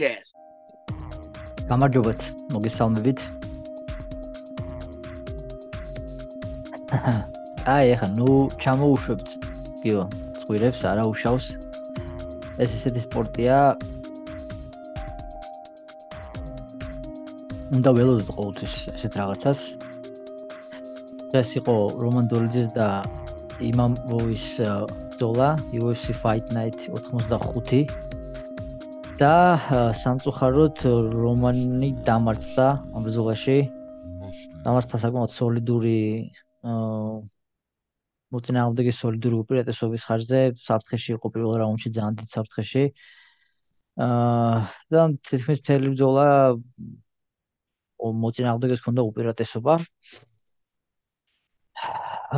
[0.00, 0.32] Podcast.
[1.68, 2.20] გამარჯობათ,
[2.56, 3.20] მოგესალმებით.
[7.68, 8.28] აი, ახლა ნუ
[8.64, 9.28] ჩამოუშვებთ.
[9.84, 10.02] გიო,
[10.40, 11.46] წვირებს არა უშავს.
[12.64, 13.76] ეს ისეთი სპორტია.
[17.76, 19.60] უნდა ველოდოთ ყოველთვის ესეთ რაღაცას.
[21.36, 23.04] ეს იყო რომან დოლიძის და
[23.68, 24.64] იმამ ვოის
[25.20, 28.09] ზოლა UFC Fight Night 85
[29.20, 29.60] და
[30.00, 30.78] სამწუხაროდ
[31.12, 33.56] რომანი დამარცხდა ამ ბრძოლაში.
[34.64, 35.98] დამარცხდა საკმაოდ სოლიდური
[36.64, 37.18] აა
[38.32, 42.84] მოწინააღმდეგე სოლიდური უპირატესობის ხარჯზე საფრთხეში იყო პირველ რაუნდში ძალიან დიდ საფრთხეში.
[44.08, 44.56] აა
[44.88, 46.26] და თითქმის მთელი ბრძოლა
[48.24, 49.74] მოწინააღმდეგეს ჰქონდა უპირატესობა.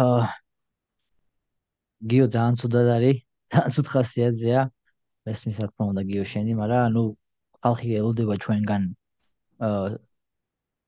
[0.02, 0.22] აა
[2.10, 3.18] გიო ძალიან ცუდად არის,
[3.54, 4.62] ძალიან ცუდ ხასიათზეა.
[5.28, 7.02] მესმის რა თქმა უნდა გიო შენი, მაგრამ ნუ
[7.62, 8.88] ხალხი ელოდება ჩვენგან
[9.68, 9.90] აა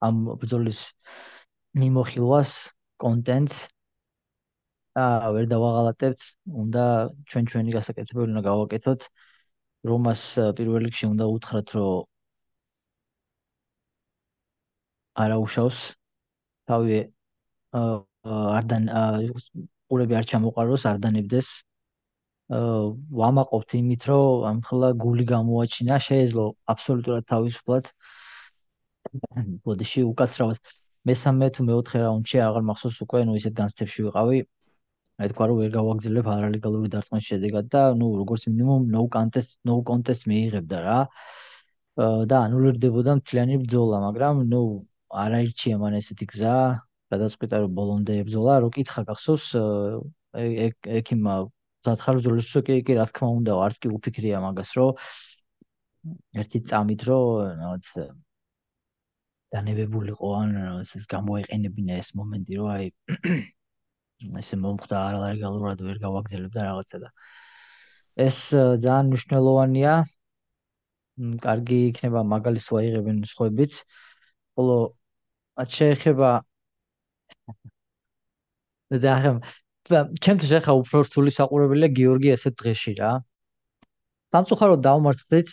[0.09, 0.81] ამ ბრძოლის
[1.83, 2.53] მიმოხილვას
[3.05, 3.57] კონტენტს
[5.03, 6.25] აა ვერ დავაღალატებთ,
[6.65, 6.85] უნდა
[7.31, 9.09] ჩვენ ჩვენი გასაკეთებელი უნდა გავაკეთოთ.
[9.91, 10.23] რომას
[10.61, 12.05] პირველ რიგში უნდა უთხრათ, რომ
[15.23, 15.81] არა უშავს
[16.71, 16.99] თავი
[17.81, 21.51] არდან ყურები არ ჩამოყაროს, არ დანებდეს.
[22.51, 27.85] ვამაყობთ იმით, რომ ამ ხლა გული გამოაჩინა, შეეძლო აბსოლუტურად თავისუფლად.
[29.65, 30.59] ბოდიში უკაცრავად
[31.09, 34.39] მესამე თუ მეოთხე რაუნდში აღარ მახსოვს უკვე ნუ ისეთ განცდებში ვიყავი.
[35.21, 39.77] აი თქვა რომ ვერ გავაგზავნებ არალეგალური დარტყმის შედეგად და ნუ როგორც მინიმუმ no contest no
[39.89, 41.01] contest მიიღებდა რა.
[42.31, 44.63] და ანულირდებოდა მთლიანი ბრძოლა, მაგრამ ნუ
[45.25, 46.57] არაირჩია მან ესეთი გზა,
[47.15, 49.47] გადაწყვიტა რომ ბოლომდე ბრძოლა, რო კითხა გახსოვს
[50.99, 51.35] ექიმა
[51.89, 54.91] დათხარ ბრძოლის უკვე კი რა თქმა უნდა არც კი უფიქრია მაგას რომ
[56.43, 57.25] ერთი წამით რომ
[57.61, 57.87] რაღაც
[59.55, 60.51] დანებებულიყო ან
[60.83, 62.87] ეს გამოიყენებინა ეს მომენტი რომ აი
[64.41, 67.11] ესე მომხდა არალეგალურად ვერ გავაგზავნებდა რაღაცა და
[68.27, 68.39] ეს
[68.85, 69.95] ძალიან მნიშვნელოვანია.
[71.43, 73.73] კარგი იქნება მაგალის ვაიღებენ სხვაებიც
[74.59, 74.77] ხოლო
[75.59, 76.31] რაც შეეხება
[79.05, 79.15] და
[79.91, 83.13] ჩემთვის ახლა უფრო რთული საყურებელია გიორგი ესეთ დღეში რა.
[84.35, 85.49] სამწუხაროდ დავმარცხდით.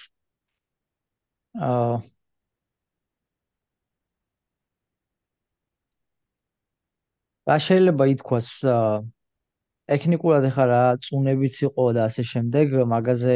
[1.68, 1.96] აა
[7.50, 8.48] რა შეიძლება ითქვას
[9.92, 13.36] ტექნიკურად ახლა რა წუნებიც იყო და ასე შემდეგ მაგაზე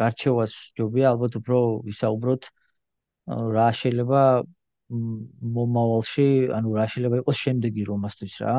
[0.00, 2.50] გარჩევას ჯობია ალბათ უფრო ვისაუბროთ
[3.56, 4.22] რა შეიძლება
[5.56, 6.28] მომავალში
[6.58, 8.56] ანუ რა შეიძლება იყოს შემდეგი რომასთვის რა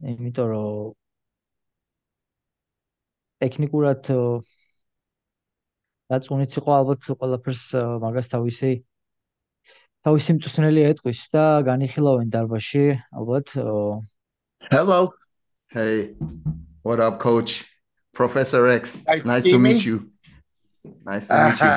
[0.00, 0.92] იმიტომ რომ
[3.40, 4.10] ტექნიკურად
[6.10, 7.64] რა წუნიც იყო ალბათ ყველაფერს
[8.04, 8.70] მაგას თავისი
[10.04, 13.56] თავისი მწვრთნელი ეტყვის და განიხილავენ დარბაში ალბათ
[14.70, 15.12] Hello.
[15.72, 16.14] Hey.
[16.82, 17.64] What up coach?
[18.12, 19.04] Professor X.
[19.06, 20.10] Nice, nice to meet you.
[21.04, 21.74] Nice to meet you.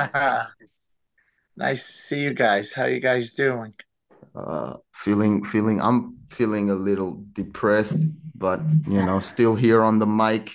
[1.56, 2.72] nice to see you guys.
[2.72, 3.74] How you guys doing?
[4.34, 5.98] Uh feeling feeling I'm
[6.30, 8.02] feeling a little depressed
[8.34, 10.50] but you know still here on the mic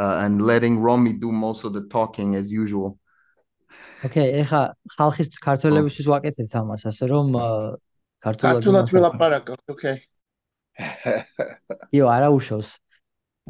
[0.00, 2.96] uh, and letting Romy do most of the talking as usual.
[4.00, 4.60] ოკეი, ეხა
[4.96, 7.34] ხალხის ქართველებისთვის ვაკეთებთ ამას, ასე რომ
[8.24, 9.96] ქართულად ქართულად ველაპარაკოთ, ოკეი.
[11.96, 12.70] იო, არა უშავს.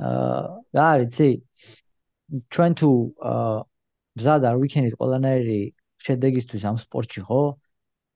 [0.03, 0.41] აა,
[0.75, 1.28] რა არის, ცი?
[2.50, 2.91] ჩვენ თუ
[3.31, 3.55] აა
[4.19, 5.61] მზად არ ვიქენით ყველანაირი
[6.03, 7.43] შედეგისთვის ამ სპორტში, ხო?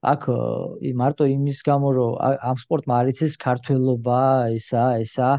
[0.04, 0.22] აქ
[1.00, 4.20] მარტო იმის გამო რომ ამ სპორტმა არ იცის ქართველობა,
[4.56, 5.30] ესა, ესა,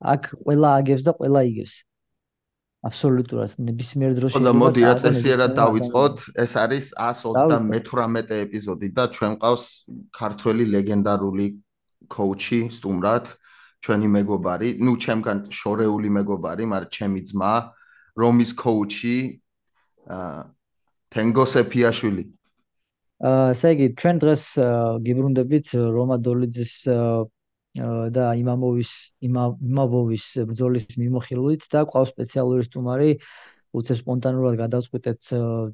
[0.00, 1.74] აქ ყველა აგებს და ყველა იგებს.
[2.78, 3.50] აბსოლუტურად.
[3.58, 6.16] ნებისმიერ დროში და მოდი რა წესიერად დავიწყოთ.
[6.38, 9.64] ეს არის 128 ეპიზოდი და ჩვენ ყავს
[10.14, 11.46] ქართველი ლეგენდარული
[12.06, 13.26] კოუჩი სტუმრად
[13.82, 14.68] ჩვენი მეგობარი.
[14.78, 17.54] ნუ ჩემგან შორეული მეგობარი მაგრამ ჩემი ძმა
[18.14, 19.18] რომის კოუჩი
[21.10, 22.24] თენგო სეფიაშვილი.
[22.30, 22.37] აა
[23.18, 24.42] ესე იგი ჩვენ დღეს
[25.02, 26.74] გიბრუნდებით რომა დოლიძის
[28.14, 28.92] და იმამოვის
[29.26, 33.10] იმავოვის ბრძოლის მიმოხილვით და ყავს სპეციალური სტუმარი
[33.74, 35.20] უცე სპონტანურად გადავწყვიტეთ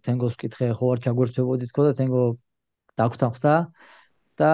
[0.09, 2.23] თენგოს კითხე ხო არ ჩაგვერთვებოდი თქო და თენგო
[2.99, 3.55] დაგვთანხმდა
[4.41, 4.53] და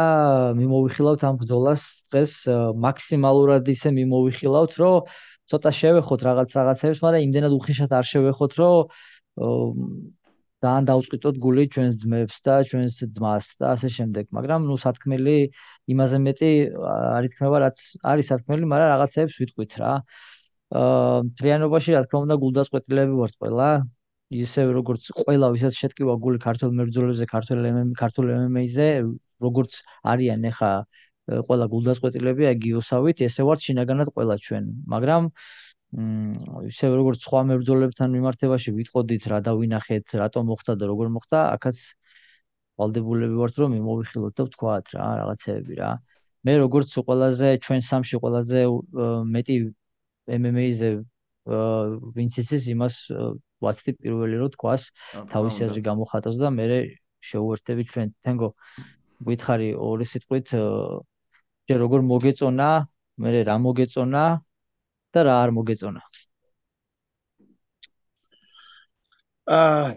[0.59, 1.83] მიმოვიხილავთ ამ ბრძოლას
[2.13, 2.33] დღეს
[2.85, 5.09] მაქსიმალურად ისე მიმოვიხილავთ რომ
[5.49, 8.77] ცოტა შევეხოთ რაღაც რაღაცებს მაგრამ იმდენად უხეშად არ შევეხოთ რომ
[10.65, 14.25] ძალიან დაუწყიტოთ გული ჩვენს ძმებს და ჩვენს ძმას და ასე შემდეგ.
[14.37, 15.37] მაგრამ ნუ სათქმელი
[15.93, 16.51] იმაზე მეტი
[17.17, 17.79] არ ითქმება, რაც
[18.13, 19.93] არის სათქმელი, მაგრამ რაღაცეებს ვიტყვით რა.
[20.81, 23.71] აა ტრიანობაში რა თქმა უნდა გულდასყვეტილები ვართ ყველა.
[24.31, 28.89] ისე როგორც ყველა ვისაც შეტკივა გული ქართულ მებრძოლებზე, ქართულ MMA, ქართულ MMA-ზე,
[29.43, 29.73] როგორც
[30.07, 30.73] არიან ახლა
[31.49, 34.65] ყველა გულდაწყვეტილები აგიოსავით, ესე ვართ შინაგანად ყველა ჩვენ.
[34.93, 35.33] მაგრამ მ
[35.91, 41.79] ისე როგორც სხვა მებრძოლებთან მიმართებაში ვიტყოდით რა დავინახეთ, რატომ მოხდა და როგორ მოხდა, აქაც
[42.79, 45.91] ვალდებულები ვართ რომ მიმოვიხილოთ და ვთქვათ რა რაღაცეები რა.
[46.47, 48.61] მე როგორც ყველაზე ჩვენ სამში ყველაზე
[49.35, 49.57] მეტი
[50.41, 50.91] MMA-ზე
[52.17, 52.95] ვინც იცის იმას
[53.61, 54.83] ვაცდი პირველი რომ თქვას
[55.33, 56.67] თავისი აზრი გამოხატოს და მე
[57.21, 58.49] შეუერთები ჩვენ თენგო
[59.29, 60.49] გითხარი ორი სიტყვით
[61.69, 62.71] ჯერ როგორ მოგეწონა
[63.21, 64.25] მე რა მოგეწონა
[65.15, 66.03] და რა არ მოგეწონა
[69.57, 69.89] აა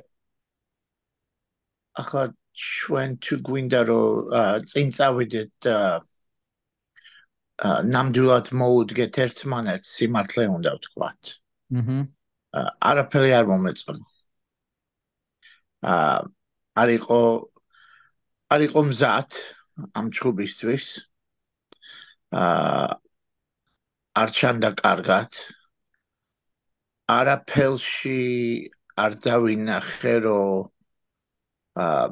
[2.02, 2.24] ახლა
[2.64, 4.34] ჩვენ თუ გვინდა რომ
[4.72, 5.94] წინ წავიდეთ აა
[7.94, 11.22] ნამდვილად მოუდგეთ ერთმანეთს სიმართლე უნდა ვთქვათ
[11.74, 12.02] აჰა
[12.90, 14.06] არაფერი არ მომეწონა.
[15.92, 16.20] აა
[16.82, 17.20] არისო
[18.54, 19.40] არისო მზად
[19.98, 20.86] ამ ჩუბისთვის.
[22.42, 23.03] აა
[24.14, 25.32] არჩანდა კარგად.
[27.10, 28.20] არაფელში
[29.04, 30.70] არ დავინახე რომ
[31.84, 32.06] აა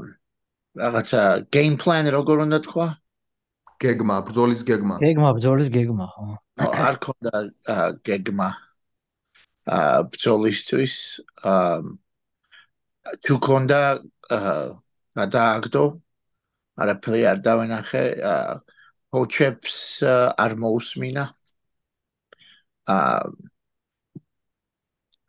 [0.81, 1.21] რაღაცა
[1.53, 2.87] game plan როგორ უნდა თქვა?
[3.81, 4.95] გეგმა, ბრძოლის გეგმა.
[5.01, 6.25] გეგმა, ბრძოლის გეგმა, ხო.
[6.87, 7.35] არ ქონდა
[8.05, 8.49] გეგმა.
[9.69, 10.95] აა ბრძოლისთვის
[11.45, 11.77] აა
[13.25, 13.81] თუ კონდა
[14.37, 15.85] აა დააგდო
[16.81, 18.53] არაფერი არ დავენახე აა
[19.13, 19.77] ჰოჩეპს
[20.43, 21.40] არ მოусმინა აა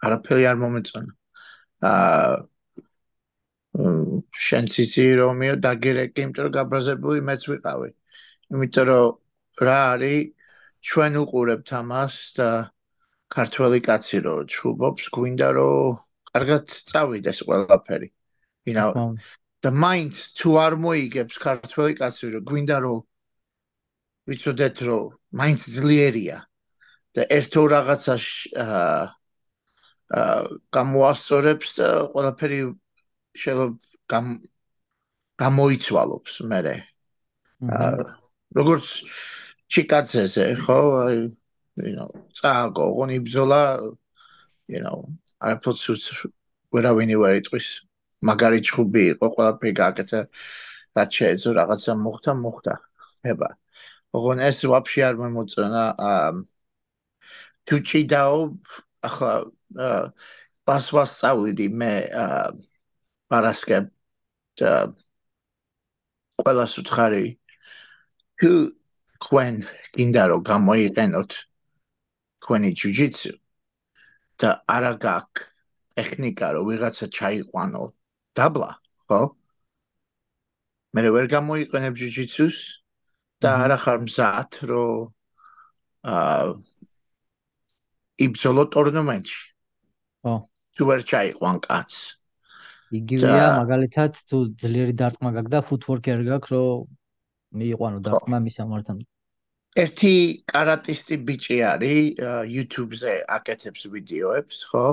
[0.07, 1.13] არაფერი არ მომეწონა.
[1.91, 2.33] აა
[3.73, 7.89] შენციცი რომიო დაგერეკი იმიტომ რომ გაბრაზებული მეც ვიყავი.
[8.53, 10.33] იმიტომ რომ რა არის
[10.89, 12.49] ჩვენ უყურებთ ამას და
[13.33, 15.97] ქართველი კაცი რო ჩუბობს გვინდა რომ
[16.33, 18.09] კარგად წავიდეს ყველაფერი.
[18.69, 18.91] You know
[19.63, 23.01] the mind to არ მოიგებს ქართველი კაცი რო გვინდა რომ
[24.29, 25.05] ვიცოდეთ რომ
[25.41, 26.37] mind ძლიერია
[27.17, 28.15] და ერთო რაღაცა
[28.63, 29.03] აა
[30.77, 32.61] გამოასწორებს და ყველაფერი
[33.33, 34.21] შეიძლება
[35.41, 36.61] გამოიცვალოს მე
[38.53, 38.89] როგორც
[39.73, 40.79] ჩიკაძეზე ხო?
[41.07, 41.17] აი
[41.81, 43.63] you know წააგო ღონი ბზოლა
[44.69, 45.09] you know
[45.41, 46.29] არ ფოცუს
[46.73, 47.69] ვერავინი ვერ იტყვის.
[48.23, 50.21] მაგარი ჩხუბი იყო ყველაფერი გააკეთა
[50.97, 52.75] რაც შეეძლო რაღაცა მოხდა მოხდა.
[53.25, 53.49] ხება
[54.13, 56.52] ოღონ ეს ვაფშე არ მომწონა თუ
[57.69, 58.39] ჭიდაო
[59.07, 59.33] ახლა
[60.67, 61.93] პასვას წავიდი მე
[63.31, 63.79] პარასკე
[64.61, 64.73] და
[66.43, 67.27] ყველას უთხარი
[68.39, 68.51] თუ
[69.23, 69.55] ქვენ
[69.95, 71.31] გინდა რომ გამოიყენოთ
[72.43, 73.33] თქვენი ჯუჯიცუ
[74.43, 75.53] და არა გაქვს
[75.97, 77.83] ტექნიკა რომ ვიღაცა ჩაიყვანო.
[78.37, 78.71] დაბლა
[79.07, 79.21] ხო?
[80.95, 82.57] მე ვერ გამოიყენებ ჯუჯიცუს
[83.43, 85.13] და არა ხარ მზად რომ
[86.03, 86.47] აა
[88.19, 89.41] იბრძოლო ტურნირში.
[90.23, 90.35] ხო.
[90.73, 91.91] თუ ვერ ჩაიყვო ან კაც.
[92.93, 96.89] იგივეა მაგალითად თუ ძლიერი დარტყმა გაგდა ფუტვორკი არ გაქვს რომ
[97.57, 98.97] მიიყვანო დარტყმა მის ამართან.
[99.83, 100.15] ერთი
[100.53, 102.21] каратისტი ბიჭი არის
[102.57, 104.87] YouTube-ზე აკეთებს ვიდეოებს, ხო?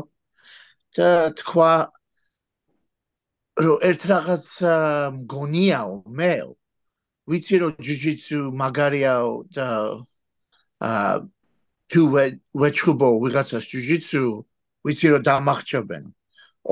[0.95, 1.73] და თქვა
[3.59, 4.47] რომ ერთ რაღაც
[5.19, 6.49] მგონიაო მეო.
[7.29, 9.67] ვიცი რომ ჯიჯიცუ მაგარიაო და
[10.79, 11.27] აა
[11.89, 12.01] თუ
[12.61, 14.23] ვეჩუბო ვიღაცას ჯუჯიცუ
[14.85, 16.03] ვიცი რომ დამახჭებენ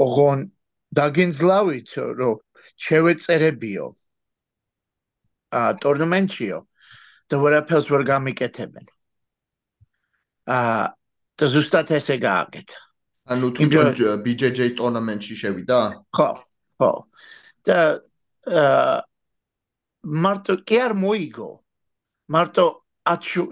[0.04, 0.40] ოღონ
[0.98, 2.38] დაგინძლავით რომ
[2.78, 3.86] შევეწერებიო
[5.58, 6.58] აა ტურნამენტიო
[7.32, 8.86] და ვერაფერს ვერ გამიკეთებენ.
[10.48, 10.84] აა
[11.38, 12.80] და ზუსტად ესე გააკეთა.
[13.32, 13.62] ანუ თუ
[14.24, 15.80] BJJ ტურნამენტში შევიდა?
[16.16, 16.30] ხო,
[16.80, 16.92] ხო.
[17.68, 17.80] და
[18.48, 19.04] აა
[20.04, 21.50] მარტო კი არ მოიგო.
[22.32, 22.66] მარტო
[23.08, 23.44] აჩუ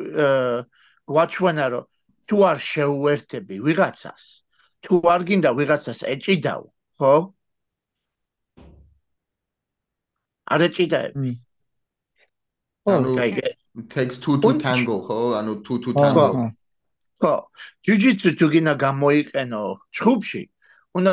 [1.05, 1.85] ვაჩვენა რომ
[2.25, 4.23] თუ არ შეუერთები ვიღაცას,
[4.81, 6.65] თუ არ გინდა ვიღაცას ეჭიდაო,
[6.97, 7.13] ხო?
[10.45, 11.31] არ ეჭიდაები.
[12.85, 13.17] ანუ
[13.89, 15.37] takes two to tango ხო?
[15.41, 16.53] ანუ two to tango.
[17.21, 17.33] ხო.
[17.85, 19.63] ჯუჯიცუ თუ გინდა გამოიყენო
[19.95, 20.43] ჩხუბში
[20.97, 21.11] უნდა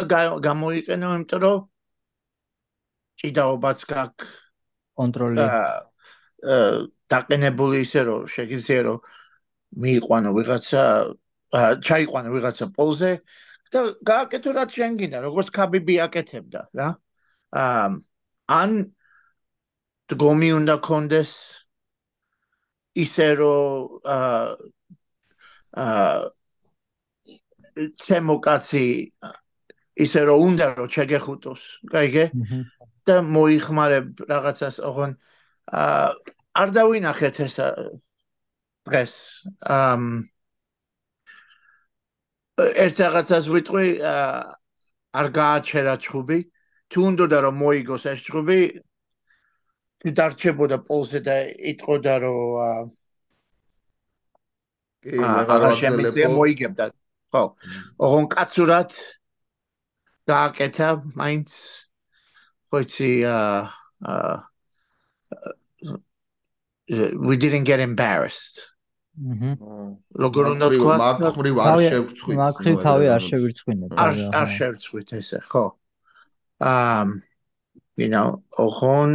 [0.48, 1.60] გამოიყენო იმიტომ რომ
[3.18, 4.28] ჭიდაობაც გაქვს.
[4.98, 8.98] კონტროლი აა დაყენებული ისე რომ შეგიძლია რომ
[9.72, 10.82] მიიყვანო ვიღაცა
[11.86, 13.12] ჩაიყვანო ვიღაცა პოლზე
[13.72, 16.88] და გააკეთო რაც შენ გინდა როგორც ქაბიბი აკეთებდა რა
[18.52, 18.70] ან
[20.12, 21.32] დგომი უნდა კონდეს
[23.04, 24.56] ისე რომ აა
[25.82, 26.20] აა
[27.72, 28.86] ჩემოკაცი
[30.04, 31.62] ისე რომ უნდა რომ შეგეხუტოს,
[31.92, 32.24] კაიგე?
[33.02, 35.16] და მოიხმარებ რაღაცას, ოღონ
[35.72, 36.06] აა
[36.62, 37.54] არ დავინახეთ ეს
[38.88, 39.12] დღეს.
[39.62, 40.02] ამ
[42.62, 43.88] ერთ რაღაცას ვიტყვი,
[45.18, 46.38] არ გააჩერა ჩხუბი.
[46.92, 48.60] თუ უნდა რომ მოიგოს ეს ჩხუბი,
[50.02, 51.36] თუ დარჩებოდა პოლზე და
[51.72, 52.90] იტყოდა რომ
[55.02, 56.84] კი, აღარ შემიძლია მოიგებდა.
[57.32, 57.42] ხო.
[57.96, 58.90] ოღონ კაცურად
[60.28, 61.48] გააკეთა მაინც
[62.68, 64.32] ხოიცი აა
[67.28, 68.71] we didn't get embarrassed.
[69.12, 69.52] აჰა.
[70.24, 70.94] როგორ უნდა თქვა?
[71.02, 72.36] მაგხრი არ შევწყვით.
[72.40, 73.84] მაგხრი თავი არ შევირწყვინე.
[73.92, 75.64] არ არ შევწყვით ესე, ხო.
[76.62, 77.04] აა
[78.00, 79.12] you know, ოღონ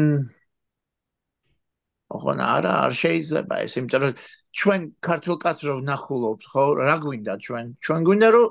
[2.14, 4.14] ოღონ არა არ შეიძლება ეს, იმიტომ რომ
[4.58, 7.66] ჩვენ ქართულ კაცს რო ვნახულობთ, ხო, რა გვინდა ჩვენ?
[7.82, 8.48] ჩვენ გვინდა რომ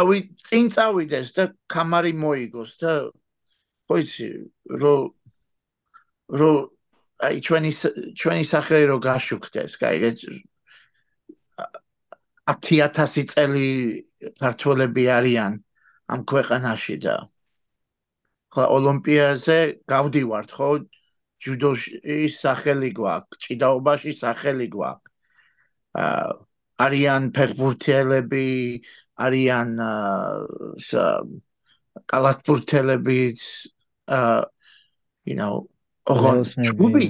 [0.00, 2.92] ავი წინ წავიდეს და კამარი მოიგოს და
[3.88, 4.28] ხო იცი,
[4.80, 5.12] რომ
[6.28, 6.56] რომ
[7.18, 7.70] აი ჩვენი
[8.14, 9.98] ჩვენი სახელი რო გაშუქდეს, კაი,
[12.48, 13.68] 10000 წელი
[14.40, 15.52] ქართველები არიან
[16.14, 17.16] ამ ქვეყანაში და
[18.54, 19.58] ხო ოლიმპიაზე
[19.92, 20.68] გავდივართ, ხო?
[21.38, 25.12] ჯუდოში სახელი გვაქვს, ჭიდაობაში სახელი გვაქვს.
[25.94, 26.30] აა
[26.84, 28.48] არიან ფეხბურთელები,
[29.26, 31.12] არიან აა
[32.10, 33.40] კალათბურთელებიც
[34.08, 34.46] აა
[35.28, 35.68] you know
[36.12, 37.06] ოღონ ჯუბი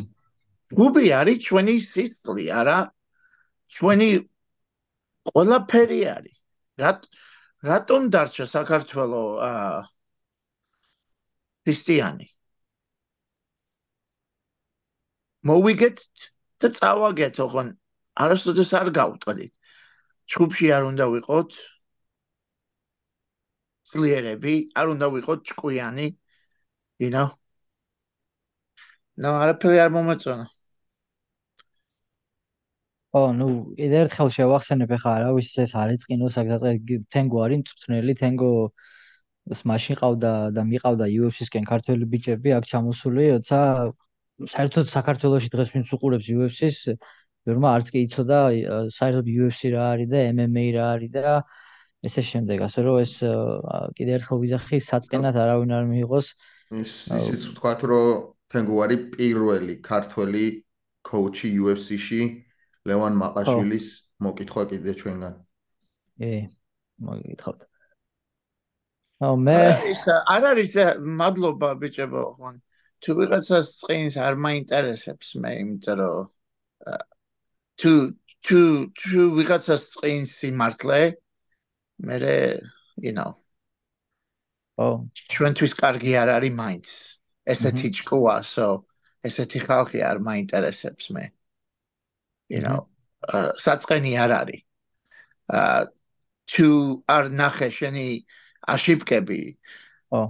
[0.73, 2.79] ჯუბი არის ჩვენი სისტრი არა?
[3.73, 4.09] ჩვენი
[5.29, 6.37] ყველაფერი არის.
[6.83, 7.01] რატ
[7.69, 9.79] რატომ დარჩა საქართველოს აა
[11.65, 12.27] ქრისტიანი?
[15.49, 15.99] მოვიგეთ
[16.63, 17.69] და წავაგეთ ოღონ
[18.25, 19.53] არასოდეს არ გავუტყდით
[20.35, 21.59] ჯუბში არ უნდა ვიყოთ
[23.91, 26.07] ძლიერები არ უნდა ვიყოთ ჭკვიანი
[27.05, 27.29] you know
[29.19, 30.47] ნუ არაფერი არ მომეწონა.
[33.19, 33.49] ო, ნუ
[33.79, 38.51] ერთხელ შევახსენებ ახლა რა ვიცი ეს არის წინო საგზაწყე თენგო არის მწვრთნელი თენგო
[39.55, 43.59] ეს მაშინ ყავდა და მიყავდა UFC-სკენ ქართველი ბიჭები აქ ჩამოსული, როცა
[44.55, 46.95] საერთოდ საქართველოსში დღეს ვინც უყურებს UFC-ს,
[47.49, 48.39] ვერმა არც კი იცოდა
[48.93, 51.43] საერთოდ UFC რა არის და MMA რა არის და
[52.05, 53.13] ესე შემდეგ, ასე რომ ეს
[53.97, 56.27] კიდევ ერთხელ ვიზახი საწყენად არავინ არ მიიღოს.
[56.77, 60.45] ის ისიც ვთქვათ, რომ თენგუარი პირველი ქართველი
[61.09, 62.21] კოუჩი UFC-ში
[62.89, 63.89] ლევან მაყაშვილის
[64.25, 65.35] მოკითხვა კიდე ჩვენგან.
[66.25, 66.33] ე
[67.09, 67.61] მოგითხავთ.
[69.27, 69.59] აუ მე
[69.93, 70.71] ის არ არის
[71.21, 72.57] მადლობა ბიჭებო ხან
[73.03, 76.27] თუ ვიღაცას წინს არ მაინტერესებს მე იმიტომ რომ
[77.79, 77.93] თუ
[78.47, 78.61] თუ
[78.99, 81.03] თუ ვიღაცას წინს სიმართლე
[82.07, 82.17] მე
[83.03, 83.35] you know.
[84.79, 85.07] ო.
[85.35, 86.87] ჩვენთვის კარგი არ არის მაინც
[87.49, 88.85] ესეთი ჭკუა, so
[89.25, 91.25] ესეთი ხალხი არ მაინტერესებს მე.
[92.49, 92.89] you know,
[93.61, 94.63] საწყენი არ არის.
[95.49, 95.81] აა
[96.49, 96.69] თუ
[97.09, 98.07] არ ნახე შენი
[98.75, 99.41] აშიფკები.
[100.13, 100.21] ო.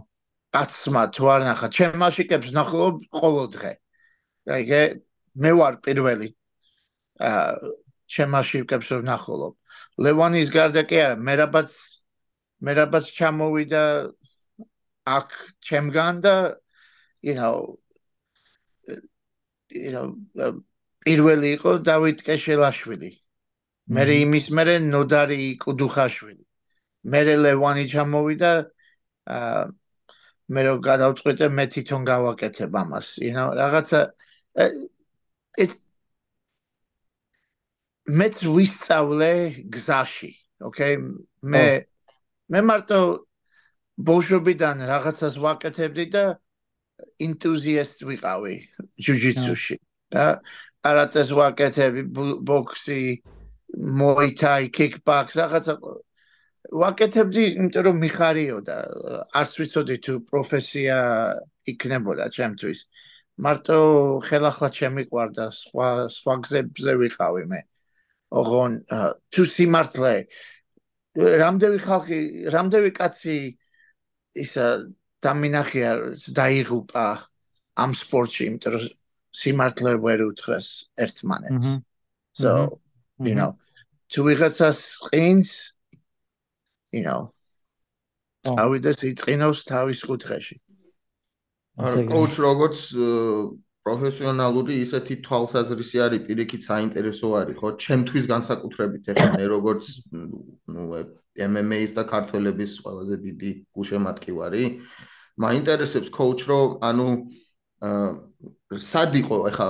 [0.54, 3.72] აცმა თუ არ ნახა, ჩემ აშიფკებს ნახულობ ყოველ დღე.
[4.48, 4.82] აიგე,
[5.42, 6.28] მე ვარ პირველი.
[7.22, 7.54] აა
[8.08, 9.54] ჩემ აშიფკებს ნახულობ.
[9.98, 11.70] ლევანის გარდა კი არა, მე რაბაც
[12.64, 13.82] მე რაბაც ჩამოვიდა
[15.06, 15.28] აქ
[15.62, 16.34] ჩემგან და
[17.22, 17.78] you know
[19.70, 20.06] you know
[21.08, 23.10] პირველი იყო დავით კეშელაშვილი.
[23.94, 26.44] მე იმის მე ნოდარი კუდუხაშვილი.
[27.08, 28.52] მე ლევანი ჩამოვიდა
[29.32, 29.62] აა
[30.48, 34.00] მე რო გადავწყვიტე მე თვითონ გავაკეთებ ამას you know რაღაცა
[35.62, 35.78] it's
[38.08, 39.32] მე ვისწავლე
[39.68, 40.32] გზაში
[40.68, 40.96] okay?
[41.42, 41.64] მე
[42.48, 43.00] მე მარტო
[44.08, 46.24] ბოშობიდან რაღაცას ვაკეთებდი და
[47.20, 48.54] enthusiast ვიყავი
[48.98, 49.76] jiu-jitsu-ში.
[50.12, 50.40] და
[50.88, 52.02] არათეს ვაკეთები
[52.48, 53.22] ბოქსი,
[54.40, 55.74] thai, kickbox, რაღაცა
[56.72, 58.76] ვაკეთებდი, იმიტომ რომ მიხარიოდა.
[59.32, 60.96] არც ვიცოდი თუ პროფესია
[61.68, 62.78] იქნებოდა ჩემთვის.
[63.38, 63.78] მარტო
[64.26, 67.60] ხელახლა შემიყვარდა სხვა სხვა გზებზე ვიყავი მე.
[68.28, 68.72] ოღონ
[69.32, 70.14] თუ სიმართლე
[71.16, 72.18] რამდენი ხალხი,
[72.52, 73.36] რამდენი კაცი
[74.36, 74.66] ისა
[75.24, 75.90] დამინახია
[76.34, 77.06] დაიღუპა
[77.78, 78.84] ამ სპორტში, იმიტომ რომ
[79.38, 81.82] სიმართლე ვერ უთხრეს ერთმანეთს.
[82.38, 82.80] So,
[83.18, 83.58] you know,
[84.14, 84.78] to ვიღაცას
[85.10, 85.50] ყინს,
[86.94, 87.34] you know,
[88.46, 90.56] ავიდეს იწინოს თავის კუთხეში.
[91.78, 92.78] არა, კოუჩ როგორც
[93.88, 97.68] პროფესიონალური ისეთი თვალსაზრისი არის, პირიქით საინტერესო არის, ხო?
[97.80, 100.38] ჩემთვის განსაკუთრებით ეხლა მე როგორც ანუ
[101.48, 104.64] MMA-ის და ქართველების ყველაზე დიდი გუშემატკივარი.
[105.38, 107.08] მაინტერესებს coach რომ ანუ
[108.74, 109.68] სად იყო ეხა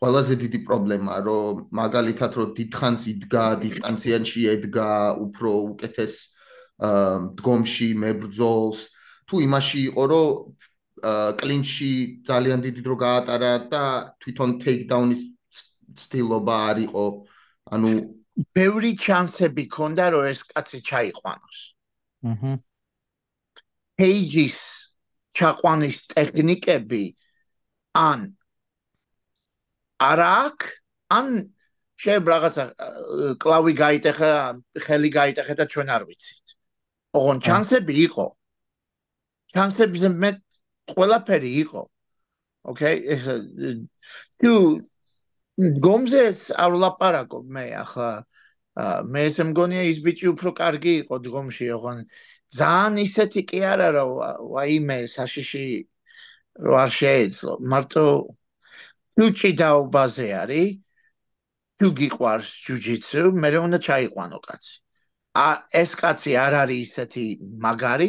[0.00, 4.92] ყველაზე დიდი პრობლემა რომ მაგალითად რომ დიდხანს იდგა დისტანციაში ედგა
[5.28, 6.14] უფრო უკეთეს
[7.38, 8.80] დგომში მებრძოლს
[9.28, 10.28] თუ იმაში იყო რომ
[11.40, 11.92] კლინჩი
[12.28, 13.84] ძალიან დიდი დრო გაატარა და
[14.20, 15.22] თვითონ ტეიქდაუნის
[16.04, 17.04] სტილობა არისო
[17.74, 17.90] ანუ
[18.56, 21.58] ბევრი ჩანსები ქონდა რომ ეს კაცი ჩაიყვანოს.
[22.30, 22.52] აჰა
[23.98, 24.56] პეიჯის
[25.38, 27.04] ჩაყვანის ტექნიკები
[27.94, 28.20] ან
[30.02, 30.58] არაკ
[31.14, 31.26] ან
[32.02, 32.64] შეიძლება რაღაცა
[33.42, 34.30] კლავი გაიტეხა
[34.86, 36.46] ხელი გაიტეხა და ჩვენ არ ვიცით.
[37.14, 38.26] ოღონ ჩანსები იყო.
[39.54, 40.30] ჩანსები მე
[40.92, 41.82] ყველაფერი იყო.
[42.72, 43.24] ოკეი ეს
[44.40, 44.52] თუ
[45.86, 48.10] გომზეს არ ვლაპარაკობ მე ახლა
[49.14, 51.98] მე ეს მგონია ის ბიჭი უფრო კარგი იყო დგომში ოღონ
[52.58, 54.10] ძალიან ისეთი კი არა რომ
[54.54, 55.66] ვაიმე საშიში
[56.64, 57.52] რო არ შეეძლო.
[57.72, 58.04] მარტო
[59.14, 60.70] ფუჭი დაუბაზე არის
[61.78, 64.83] თუ გიყვარს ჯუჯიცუ მე რა უნდა ჩაიყვანო კაცი
[65.34, 67.26] ა ეს კაცი არ არის ისეთი
[67.64, 68.08] მაგარი.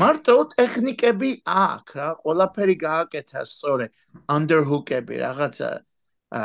[0.00, 3.86] მარტო ტექნიკები აქვს რა ყველაფერი გააკეთა სწორე.
[4.36, 5.70] underhook-ები რაღაცა
[6.34, 6.42] ა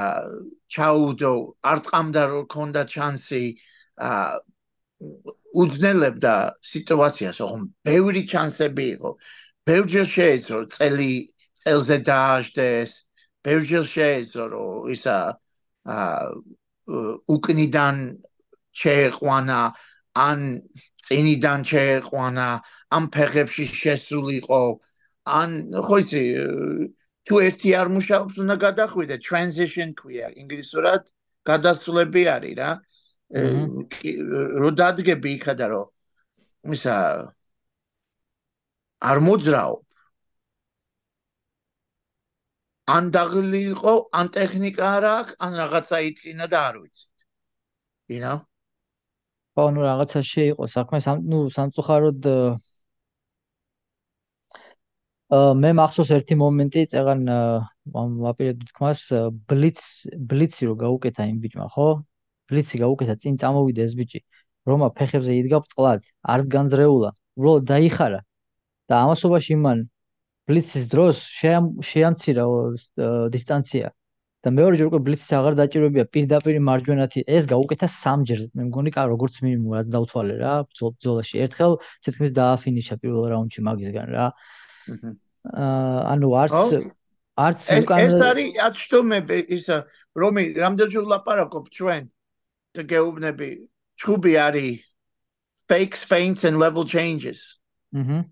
[0.70, 1.34] ჩაუდო
[1.72, 3.46] არტყამდა რო ქონდა ჩანსი
[3.98, 4.12] ა
[5.62, 9.12] უძნელებდა სიტუაციას ოღონ ბევრი ჩანსები იყო.
[9.66, 11.12] ბევრი შეეძლო წელი
[11.58, 12.92] წელზე დააშდეს
[13.42, 15.18] ბევრი შეეძლო ისა
[15.90, 15.98] ა
[17.36, 17.96] უკნიდან
[18.82, 19.60] შეეყვანა
[20.16, 20.40] ან
[21.06, 22.48] წინიდან შეეყვანა
[22.96, 24.64] ამ ფეხებში შესულიყო.
[25.40, 25.50] ან
[25.86, 26.24] ხო იცი
[27.28, 29.16] თუ ერთი არ მუშაობს უნდა გადახვიდე.
[29.22, 31.04] Transition ქვია ინგლისურად
[31.46, 32.72] გადასვლები არის რა.
[33.30, 35.84] რო დადგები იქა და რო
[36.74, 36.96] ისა
[39.10, 39.76] არ მოძრაო
[42.96, 47.06] ან დაღლიყო ან ტექნიკა არ აქვს ან რაღაცა იტკინა და არ ვიცი
[48.10, 48.38] you know
[49.56, 50.64] ხო ნუ რაღაცა შეიყო.
[50.76, 52.22] საქმე ნუ სამწუხაროდ
[55.62, 57.20] მე მახსოვს ერთი მომენტი წეგან
[58.26, 59.02] ვაპირებდი თქმას
[59.50, 59.80] ბლიც
[60.32, 61.88] ბლიცი რო გაუკეთა იმ ბიჭმა ხო?
[62.50, 64.20] ბლიცი გაუკეთა წინ წამოვიდა ეს ბიჭი.
[64.70, 66.02] რომა ფეხებზე იდგა წყლად
[66.34, 68.22] არც განძრეულა უბრალოდ დაიხარა.
[68.90, 69.82] და ამასობაში იმან
[70.50, 71.18] ბლიცის დროს
[71.90, 72.46] შეამცირა
[73.36, 73.92] დისტანცია
[74.40, 79.04] და მეორე ჯერ უკვე ბლიცის აღარ დაჭირებია პირდაპირ მარჯვენათი ეს გაუკეთა სამჯერ მე მგონი კა
[79.12, 81.76] როგორც მინიმუმ რაც დავთვალე რა ბრძოლაში ერთხელ
[82.08, 84.28] თითქმის დააფინიშა პირველ რაუნდში მაგისგან რა.
[85.60, 86.56] აა ანუ არც
[87.36, 89.78] არც უკან ეს არის აცტომები ისა
[90.16, 92.04] რომი რამდენჯერ ლაპარაკობ ჩვენ
[92.80, 93.52] და გეუბნები?
[94.00, 94.80] ჩუბი არის
[95.68, 97.60] fakes feints and level changes.
[97.92, 98.24] აჰა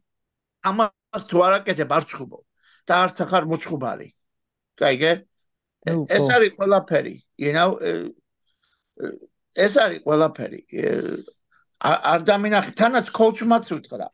[0.68, 2.40] ამას თუ არაკეთებ არ ჩხუბო
[2.88, 4.10] და არც ახარ მოჩხუბარი
[4.80, 5.12] კაიგე
[5.88, 7.70] ეს არის ყველაფერი you know
[9.66, 10.62] ეს არის ყველაფერი
[12.12, 14.08] არ დამინახე თანაც კოუჩმაც უთხრა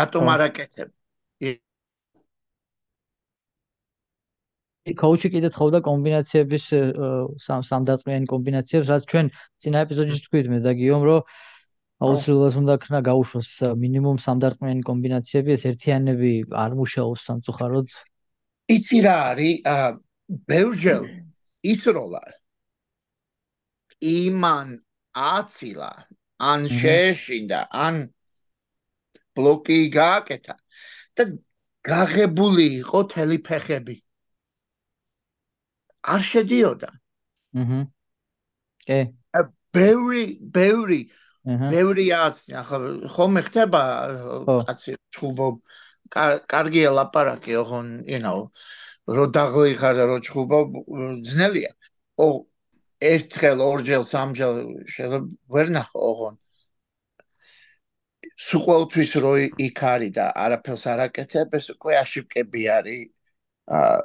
[0.00, 0.88] რატომ არაკეთებ
[4.88, 6.64] კოუჩი კიდე თხოვდა კომბინაციების
[7.44, 9.26] სამ სამდაწყმიანი კომბინაციებს, რაც ჩვენ
[9.60, 11.20] წინა ეპიზოდში თქვით მე და გიომ, რომ
[12.00, 17.88] აუცილებლად უნდა ქნა გაუშვოს მინიმუმ სამდაწყმიანი კომბინაციები, ეს ერთიანები არ მუშაობს სამწუხაროდ.
[18.72, 19.56] იცი რა არის?
[20.30, 21.04] ბელჯელ
[21.66, 22.22] ისროლა.
[24.00, 24.68] იმან
[25.12, 25.92] აცილა
[26.40, 28.08] ან შეშინდა ან
[29.36, 30.56] ბლოკი გააკეთა
[31.18, 31.24] და
[31.84, 33.96] გაღებული იყო თელი ფეხები.
[36.00, 36.90] არ შედიოდა.
[37.60, 37.80] აჰა.
[38.86, 39.00] კე.
[39.70, 41.00] ბევრი, ბევრი,
[41.44, 43.82] ბევრი ახლა ხომ ხდება
[44.66, 45.48] კაცი ჩხუბო
[46.10, 48.50] კარგია ლაპარაკი, ოღონ, you know,
[49.16, 50.58] რო დაღლი ხარ და რო ჩხუბო
[51.26, 51.72] ძნელია.
[52.24, 52.26] ო
[53.00, 54.54] ერთხელ, ორჯერ, სამჯერ
[54.94, 55.18] შეიძლება
[55.52, 56.34] ვერ ნახო, ოღონ.
[58.40, 59.32] სუყოლთვის რო
[59.66, 63.08] იქ არის და არაფერს არ აკეთებ, ეს უკვე აშიფკები არის.
[63.70, 63.98] აა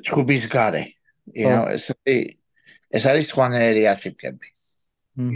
[0.00, 0.84] ჩხუბის gare
[1.34, 1.90] you know ეს
[2.96, 4.48] ეს არის ხვანერი აშიფკები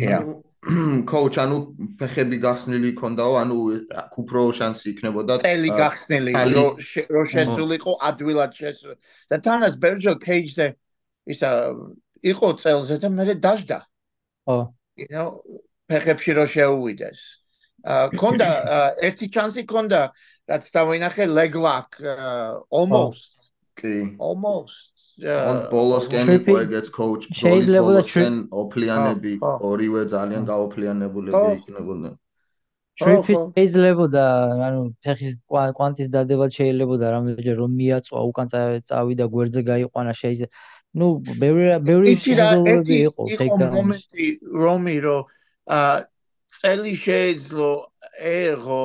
[0.00, 0.24] yeah
[1.10, 1.58] coach anu
[1.98, 3.56] ფეხები გახსნილი ქონდაო anu
[4.18, 5.38] უფრო შანსი იქნებოდა.
[5.44, 6.32] ტელი გახსნილი
[7.14, 8.94] რო შესულიყო ადვილად შესულ
[9.30, 10.66] და თანაც ბერჯო კეიჯზე
[11.30, 11.50] ისა
[12.32, 13.78] იყო წელზე და მე დაждდა
[14.46, 14.58] ხო
[14.98, 15.28] you know
[15.86, 17.20] ფეხებში რო შეუვიდეს.
[17.86, 18.48] ა ქონდა
[19.06, 20.00] ერთი ჩანსი ქონდა
[20.50, 22.02] რაც დავინახე leg lock
[22.70, 23.50] almost.
[23.78, 24.18] კი.
[24.18, 24.95] almost.
[25.24, 32.14] On bolosken იყო ეგეც coach და bolosken ოფლიანები ორივე ძალიან გაოფლიანებულები იქნებოდნენ
[33.00, 34.24] ტრიპი შეიძლება და
[34.68, 38.46] ანუ ფეხის კვანტის დადება შეიძლება რამეჯერ რომ მიაწვა უკან
[38.88, 40.52] წავიდა გვერდზე გაიყვანა შეიძლება
[41.00, 41.06] ну
[41.40, 44.26] ბევრი ბევრი შეხედულები იყო იყო მომენტი
[44.64, 45.22] რომი რომ
[45.76, 45.96] აა
[46.60, 47.72] წელი შეეძლო
[48.32, 48.84] ეღო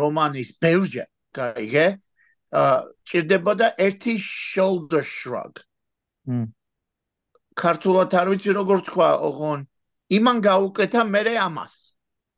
[0.00, 1.86] რომანის ბევრჯერ გაიგე
[2.62, 2.76] აა
[3.10, 5.67] ჭირდებოდა ერთი shoulder shrug
[7.58, 9.60] ქართულად არ ვიცი როგორ თქვა ოღონ.
[10.18, 11.74] იმან გაუკეთა მე ამას.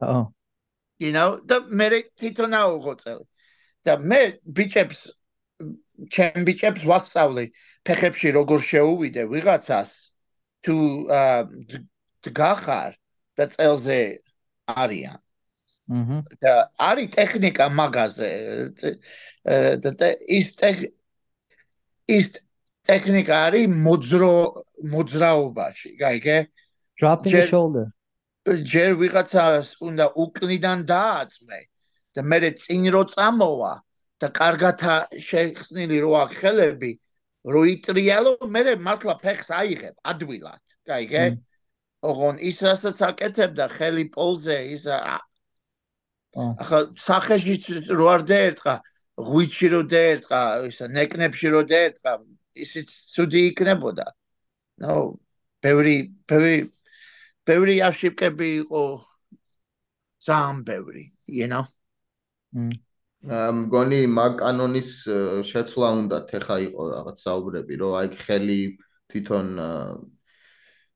[0.01, 0.23] აჰა
[1.01, 1.89] you know და მე
[2.21, 3.25] თვითონ აუღო წელი
[3.89, 4.21] და მე
[4.57, 5.01] ბიჭებს
[6.13, 7.45] ჩემ ბიჭებს ვასწავლე
[7.89, 9.91] ფეხებში როგორ შეუვიდე ვიღაცას.
[10.61, 10.77] თუ
[12.25, 12.93] დგახარ
[13.37, 14.01] და წელზე
[14.69, 15.21] არიან.
[15.91, 16.53] აჰა და
[16.89, 18.31] არის ტექნიკა მაგაზე
[19.81, 20.47] და ის
[22.07, 22.29] ის
[22.91, 24.35] ტექნიკა არის მოძრო
[24.95, 25.91] მოძრაობაში.
[26.03, 26.37] გაიგე
[27.01, 27.87] dropping the shoulder
[28.73, 31.61] ჯერ ვიღაცას უნდა უკნიდან დააწმე
[32.17, 33.75] და მე წინ რო წამოვა
[34.21, 34.81] და კარგად
[35.29, 36.93] შეხსნილი რო აქ ხელები
[37.53, 40.65] რო იტრიალო მე მართლა ფეხს აიღებ ადვილად.
[40.91, 41.25] გაიგე
[42.11, 44.85] ოღონ ის რასაც აკეთებდა ხელი პოლზე ის
[46.61, 47.55] ახლა სახეში
[47.93, 48.75] რო არ დაერტყა
[49.29, 52.13] ღვიჩი რო დაერტყა ისა ნეკნებში რო დაერტყა
[52.67, 54.07] ისიც ცუდი იქნებოდა.
[54.81, 54.97] ნო
[55.65, 55.97] ბევრი
[56.31, 56.57] ბევრი
[57.49, 58.85] ბევრი აშიფკები იყო
[60.27, 61.65] ძალიან ბევრი you know?
[63.61, 64.91] მგონი მაგ კანონის
[65.45, 68.63] შეცვლა უნდა თეხა იყო რაღაც საუბრები რომ აი ხელი
[69.13, 69.49] თვითონ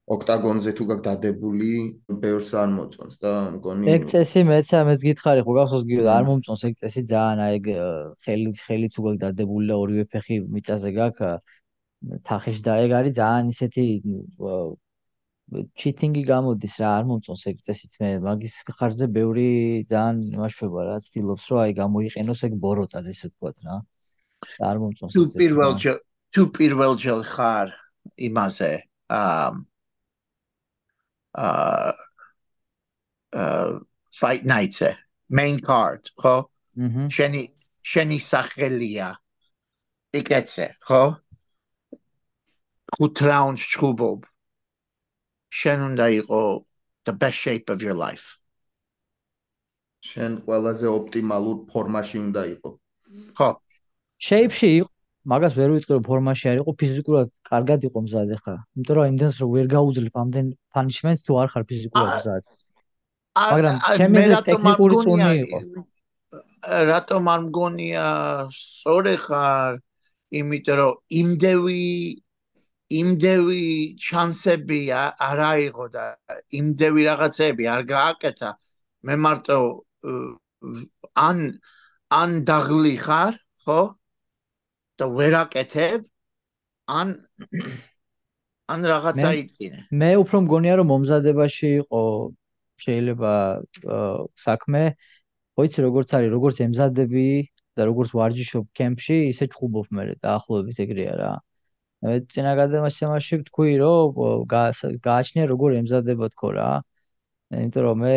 [0.04, 1.70] ოქტაგონზე თუ გაქვს დადებული
[2.20, 6.64] ბევრს არ მოწონს და მგონი ეგ წესი მეც ამეც გითხარი ხო გახსოვს გიო არ მომწონს
[6.68, 7.56] ეგ წესი ძალიან აი
[8.26, 13.48] ხელი ხელი თუ გაქვს დადებული და ორივე ფეხი მიწაზე გაქვს თახეში და ეგ არის ძალიან
[13.54, 13.84] ისეთი
[15.80, 19.48] ჩიტინგი გამოდის რა არ მომწონს ეგ წესიც მე მაგის ხარჯზე ბევრი
[19.88, 23.76] ძალიან იმაშვება რა ცდილობს რომ აი გამოიყენოს ეგ ბოროტად ესე ვთქვათ რა.
[24.68, 25.72] არ მომწონს თუ პირველ
[26.34, 27.68] თუ პირველ ჯერ ხარ
[28.28, 28.72] იმაზე
[29.08, 29.48] აა
[31.35, 31.92] აა
[34.20, 34.77] fight night
[35.29, 36.37] main card ხო?
[37.11, 37.42] შენი
[37.83, 39.09] შენი სახელია
[40.14, 41.03] იკეთე ხო?
[42.94, 44.20] ხუთ რაუნდს ჩუბობ
[45.51, 46.42] შენ უნდა იყო
[47.07, 48.38] the best shape of your life.
[50.05, 52.70] შენ ყველაზე ოპტიმალურ ფორმაში უნდა იყო.
[53.38, 53.51] ხო.
[54.27, 54.93] Shape-ში იყო
[55.24, 59.37] მაგას ვერ ვიტყვი რომ ფორმაში არ იყო ფიზიკურად კარგად იყო მზად ახლა იმიტომ რომ იმდენს
[59.40, 62.42] რომ ვერ გაუძლებ ამდენ punishments თუ არ ხარ ფიზიკურად მზად.
[63.37, 65.58] მაგრამ ჩემი ტექნიკური წუნი იყო.
[66.90, 68.06] რატომ არ მგონია?
[68.58, 69.72] სწორი ხარ
[70.40, 71.87] იმიტომ რომ იმდევი
[73.00, 73.64] იმდევი
[74.06, 74.80] ჩანსები
[75.28, 76.04] არ აიღო და
[76.60, 78.50] იმდევი რაღაცები არ გააკეთა.
[79.04, 79.58] მე მარტო
[81.28, 81.38] ან
[82.20, 83.34] ან დაღლი ხარ
[83.64, 83.80] ხო
[85.00, 86.07] და ვერაკეთებ
[87.00, 87.16] ან
[88.72, 92.02] ან რაღაცა იტკინე მე უფრო მგონია რომ მომზადებაში იყო
[92.83, 93.33] შეიძლება
[94.44, 94.83] საქმე.
[95.54, 97.28] ხოიცი როგორც არის როგორც ემზადები
[97.78, 101.33] და როგორც ვარჯიშობ კემპში ისე ჩხუბობ მე დაახლოებით ეგრეა რა.
[102.02, 104.46] მე წინა გადამასწამაში ვთქვი რომ
[105.07, 106.70] გააჩნია როგორ ემზადება თქო რა.
[107.54, 108.16] იმიტომ რომ მე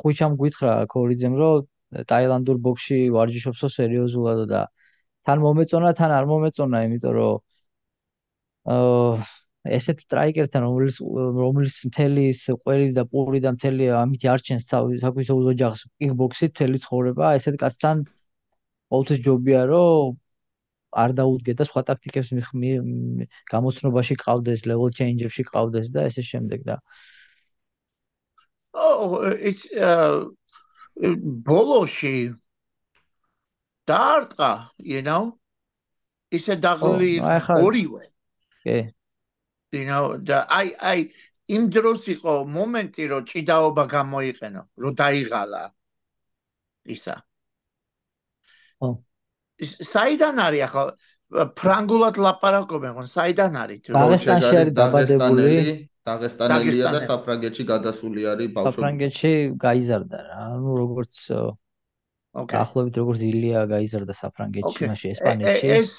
[0.00, 1.68] ხუჩამ გვითხრა კორიძემ რომ
[2.10, 4.62] ტაილანდურ ბოქსში ვარჯიშობსო სერიოზულად და
[5.26, 7.36] თან მომეწონა თან არ მომეწონა იმიტომ რომ
[8.74, 9.26] აა
[9.76, 10.96] ესეთ სტრაიკერთან რომელიც
[11.38, 12.26] რომელიც მთელი
[12.64, 18.04] ყველი და პური და მთელი ამით არჩენს საკვისო ოჯახს კიკბოქსით მთელი ცხოვრება ესეთ კაცთან
[18.90, 20.16] ყოველთვის ჯობია რომ
[21.02, 22.30] არ დაუდგე და სხვა ტაქტიკებს
[23.52, 26.80] გამოცნობაში ყავდეს, level change-ებში ყავდეს და ესე შემდეგ და
[28.78, 30.28] Oh, it's uh
[31.48, 32.32] ბოლოში
[33.86, 35.34] დაარტყა, you know?
[36.34, 38.04] ისე დაღლი ორივე.
[38.66, 38.78] კი.
[39.74, 41.00] You know, და აი აი
[41.56, 45.62] იმ დროს იყო მომენტი, რომ ჭიდაობა გამოიყენო, რომ დაიღალა
[46.94, 47.16] ისა.
[48.82, 48.88] ო.
[49.62, 50.84] საიდან არის ახლა
[51.58, 53.78] ფრანგულად ლაპარაკობენ, ხო, საიდან არის?
[53.90, 55.54] დაღესტანში არის დაბადებული,
[56.06, 58.74] დაღესტანელია და საფრანგეთში გადასული არის ბავშვი.
[58.74, 59.32] საფრანგეთში
[59.66, 61.14] გაიზარდა რა, ну როგორც
[62.42, 62.58] ოკეი.
[62.60, 65.66] ახლობით როგორც ილია გაიზარდა საფრანგეთში, მაშინ ესპანეთში.
[65.78, 65.90] ეს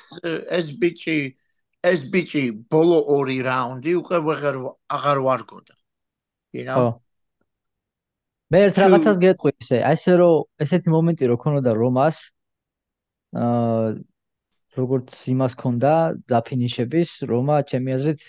[0.58, 1.20] ეს ბიჭი
[1.88, 4.56] ეს ბიჭი ბოლო ორი რაუნდი უკვე ვეღარ
[4.98, 5.76] აღარ ვარგოდა.
[6.54, 7.02] you know?
[8.48, 12.18] მე ერთ რაღაცას გეტყვი ესე, აი ესე რომ ესეთი მომენტი რო ქონოდა რომას
[13.36, 14.00] აა
[14.78, 15.94] როგორც იმას ქონდა
[16.32, 18.22] დაფინიშების რომა ჩემი აზრით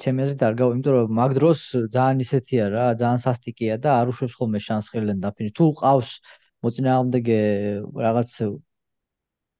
[0.00, 1.60] ჩემი აზრით არ გავა, იმიტომ რომ მაგ დროს
[1.92, 5.52] ძალიან ისეთია რა, ძალიან სასტიკია და არ უშვებს ხოლმე შანს ხელენ დაფინიშ.
[5.56, 6.10] თუ ყავს
[6.64, 7.40] მოწინააღმდეგე
[8.06, 8.30] რაღაც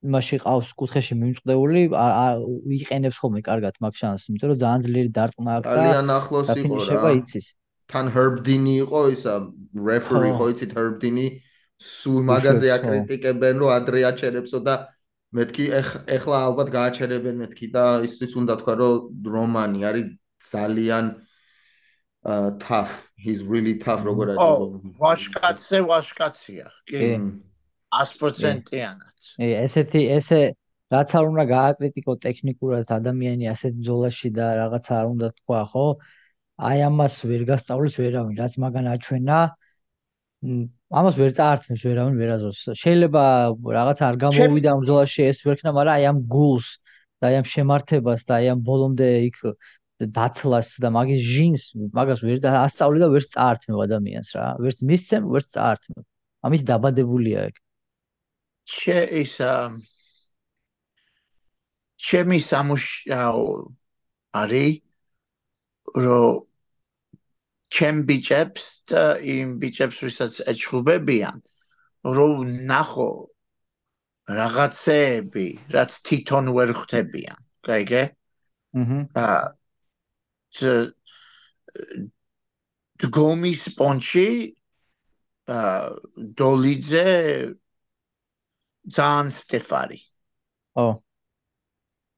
[0.04, 1.82] იმაში ყავს კუთხეში მიმწყდეული,
[2.76, 6.76] იყენებს ხოლმე კარგად მაგ შანსს, იმიტომ რომ ძალიან ძლიერი დარტყმა აქვს და ძალიან ახლოს იყო
[6.88, 7.00] რა.
[7.84, 9.34] თან Herb Dini იყო ისა
[9.76, 10.44] referee ხო.
[10.52, 11.28] იცით Dini?
[11.84, 14.74] სულ მაგაზე აკრიტიკებენ რომ ადრე აჩერებსო და
[15.34, 15.64] მეთქი
[16.16, 20.06] ეხლა ალბათ გააჩერებენ მეთქი და ისიც უნდა თქვა რომ რომანი არის
[20.52, 21.10] ძალიან
[22.62, 24.50] tough he's really tough როგორ არის ო
[25.00, 27.08] ვაშკაცე ვაშკაცია კი.
[27.94, 30.40] 100%-იანად ე ესეთი ესე
[30.94, 35.87] რაც არ უნდა გააკრიტიკო ტექნიკურად ადამიანი ასეთ ბზოლაში და რაღაც არ უნდა თქვა ხო?
[36.68, 39.38] აი ამას ვერ გასწავლის ვერავინ რაც მაგან აჩვენა
[41.00, 43.24] ამას ვერ წაართმევს ვერავინ ვერაზოს შეიძლება
[43.76, 46.68] რაღაც არ გამოვიდა ამ ბზოლაში ეს ვერქნა მაგრამ აი ამ გულს
[47.18, 49.38] და აი ამ შემართებას და აი ამ ბოლომდე იქ
[50.00, 51.62] დაცლას და მაგის ჟინს
[51.94, 54.46] მაგას ვერ ასწავლი და ვერ წაართმევ ადამიანს რა.
[54.59, 56.02] ვერც მისცემ ვერც წაართმევ.
[56.42, 57.54] ამის დაბადებულია ეგ.
[58.66, 59.35] შე ის
[62.04, 63.46] ჩემი სამუშაო
[64.35, 64.74] არის
[65.94, 66.42] რომ
[67.70, 71.38] ჩემ ბიჭებს და იმ ბიჭებს ვისაც ეჩხუბებიან
[72.02, 72.35] რომ
[72.66, 73.11] ნახო
[74.26, 77.38] რაღაცეები რაც თვითონ ვერ ხვდებიან.
[77.62, 78.02] კაიგე
[78.74, 79.54] აჰა
[83.02, 84.28] დგომის პონჩი
[85.44, 85.80] აა
[86.38, 87.08] დოლიძე
[88.96, 90.00] ძალიან სტეფარი.
[90.76, 90.94] Oh.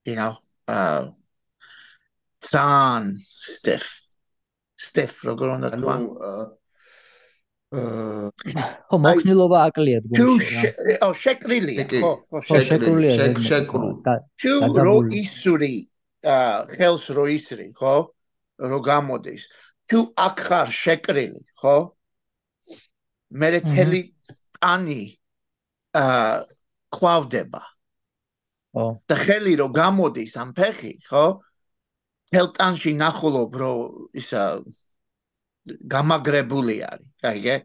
[0.06, 0.34] You know,
[0.68, 1.10] uh
[2.46, 3.82] ძალიან სტეფ.
[4.76, 5.94] სტეფ როგორ უნდა თქვა?
[5.96, 6.44] აა
[8.86, 10.70] ხო, მოხნილობა აკლია დგომში.
[11.02, 13.26] ო, შეკრილია, ხო, ხო, შეკრულია.
[13.42, 13.88] შეკრუ.
[14.38, 14.52] თუ
[14.86, 15.72] რო ისური
[16.22, 17.96] აა ხელს რო ისრი, ხო?
[18.58, 19.42] რო გამოდის.
[19.86, 21.76] თუ აქ ხარ შეკრილი, ხო?
[23.30, 24.00] მე თელი
[24.56, 25.02] ტანი
[25.94, 26.44] აა
[26.90, 27.62] ყვავდება.
[28.76, 28.84] ო.
[29.08, 31.26] და ხელი რო გამოდის ამ ფეხი, ხო?
[32.32, 33.72] თელტანში ნახულობ რო
[34.12, 34.42] ისა
[35.66, 37.56] გამაგრებული არის, კაიგე?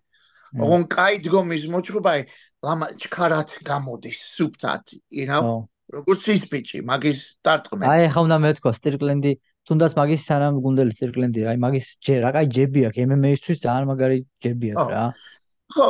[0.61, 2.21] ოღონ კაი დგომის მოჭრობაი
[2.61, 5.67] ლამა ჩქარათ გამოდის სუფთად, you know?
[5.91, 7.83] როგორც ის ბიჭი, მაგის დარტყმე.
[7.87, 9.31] აი, ხა უნდა მეთქვა სტრიკლენდი,
[9.69, 14.17] თუნდაც მაგის სანამ გუნდელი სტრიკლენდი, აი მაგის ჯერ, რა კაი ჯები აქვს, MMA-ისთვის ძალიან მაგარი
[14.41, 15.03] ჯები აქვს რა.
[15.71, 15.85] ხო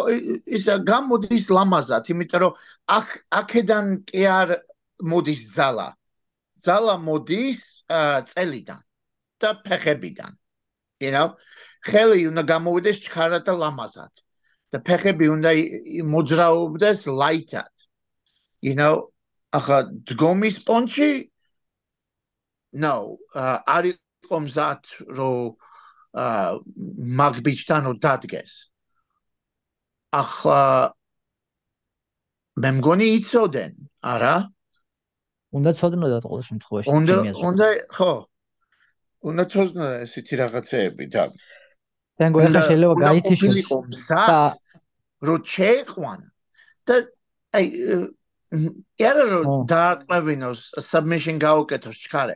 [0.46, 2.54] ის გამოდის ლამაზად იმიტომ რომ
[2.98, 3.08] აქ
[3.40, 4.50] აქედან კი არ
[5.02, 5.88] მოდის ზალა
[6.62, 7.62] ზალა მოდის
[8.32, 8.82] წელიდან
[9.42, 10.38] და ფეხებიდან.
[11.02, 11.28] You know?
[11.82, 14.14] ხელი უნდა გამოვიდეს ჩქარად და ლამაზად.
[14.72, 15.52] და ფეხები უნდა
[16.06, 17.74] მოძრაობდეს ლაითად.
[18.62, 19.10] You know?
[19.52, 21.31] ახლა დგომის პონჩი
[22.74, 23.18] no
[23.68, 24.82] არის ყომზად
[25.18, 25.56] რომ
[27.20, 28.72] მაგბიჩთან დადგეს
[30.12, 30.92] ახლა
[32.60, 33.72] მე მგონი იცოდენ,
[34.04, 34.36] არა?
[35.56, 36.88] უნდა ცოდნოდათ ყოველ შემთხვევაში.
[36.92, 37.16] უნდა
[37.48, 38.12] უნდა ხო.
[39.32, 41.24] უნდა ცოდნოდათ ესეთი რაღაცეები და
[42.20, 44.24] თან გვერდა შეიძლება გაითიშოს და
[45.28, 46.20] რო ჩეყვან
[46.88, 46.96] და
[47.56, 47.66] აი
[49.08, 50.60] ერა რო დაატყმებინოს
[50.92, 52.36] submission გაუკეთოს ჩქარე.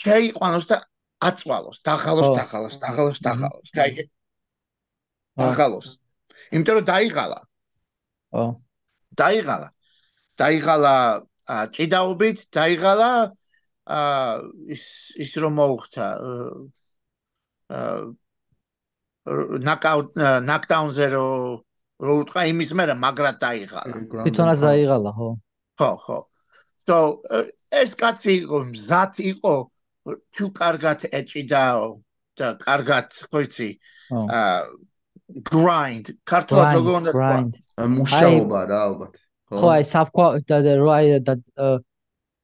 [0.00, 0.76] შეიყვანოს და
[1.20, 3.68] აწვალოს, დახალოს, დახალოს, დახალოს, დახალოს.
[3.76, 4.08] კაი.
[5.36, 5.88] დახალოს.
[6.52, 7.40] იმიტომ რომ დაიღალა.
[8.32, 8.44] ო.
[9.20, 9.68] დაიღალა.
[10.40, 10.94] დაიღალა
[11.74, 13.10] ჭიდაობით, დაიღალა
[13.90, 14.34] აა
[14.70, 14.84] ის
[15.18, 16.06] ის რომ მოუხდა
[17.74, 17.98] აა
[19.66, 20.08] ნაკაუტ
[20.46, 21.26] ნაკდაუნზე რო
[22.00, 23.94] რო უთხრა იმის მერე მაგრად დაიღალა.
[24.24, 25.28] თვითონაც დაიღალა, ხო?
[25.76, 26.18] ხო, ხო.
[26.80, 26.96] so
[27.70, 29.54] ეს კაცი იყო მზად იყო
[30.36, 31.88] თუ კარგად ეჭიდაო
[32.40, 33.70] და კარგად ხო იცი?
[34.10, 34.60] აა
[35.50, 37.38] grind ქართულად როგორ უნდა თქვა?
[37.96, 39.14] მუშაობა რა ალბათ
[39.50, 39.66] ხო?
[39.76, 41.34] აი საფქვა და რა აი და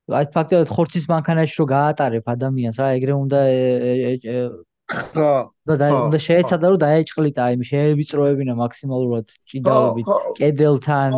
[0.06, 3.40] აი ფაქტობრივად ხორცის მანქანაში რო გაატარებ ადამიანს რა ეგრე უნდა
[4.86, 5.32] ხო
[5.66, 11.10] და უნდა შეეცადა რომ დაეჭყლიტა აი შეევიწროებინა მაქსიმალურად ჭიდაობით კედელთან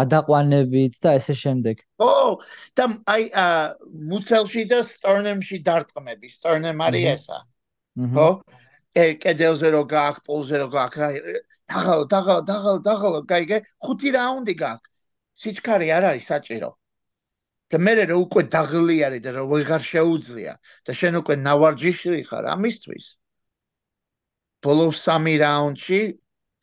[0.00, 2.16] გადაყვანებით და ესე შემდეგ ხო
[2.80, 3.30] და აი
[4.10, 7.38] მუცელში და სტორნემში დარტყმები სტორნემ არის ესა
[8.16, 8.28] ხო
[8.96, 11.08] კედელზე რო გააქვს, პოლზე რო გააქვს, რა
[11.70, 14.90] დაღალ, დაღალ, დაღალ, დაღალ, გაიგე, ხუთი რაუნდი გააქვს.
[15.40, 16.70] სიჩქარე არ არის საჭირო.
[17.70, 20.54] და მე რო უკვე დაღლი არის და რო ვეღარ შეუძლია
[20.86, 23.06] და შენ უკვე ნავარჯიში ხარ ამისთვის.
[24.58, 26.00] ბოლოს სამი რაუნდში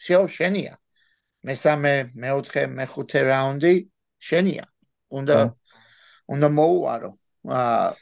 [0.04, 0.74] შეო შენია.
[1.44, 3.74] მესამე, მეოთხე, მეხუთე რაუნდი
[4.18, 4.66] შენია.
[5.10, 5.38] უნდა
[6.28, 7.12] უნდა მოუარო
[7.48, 7.96] აა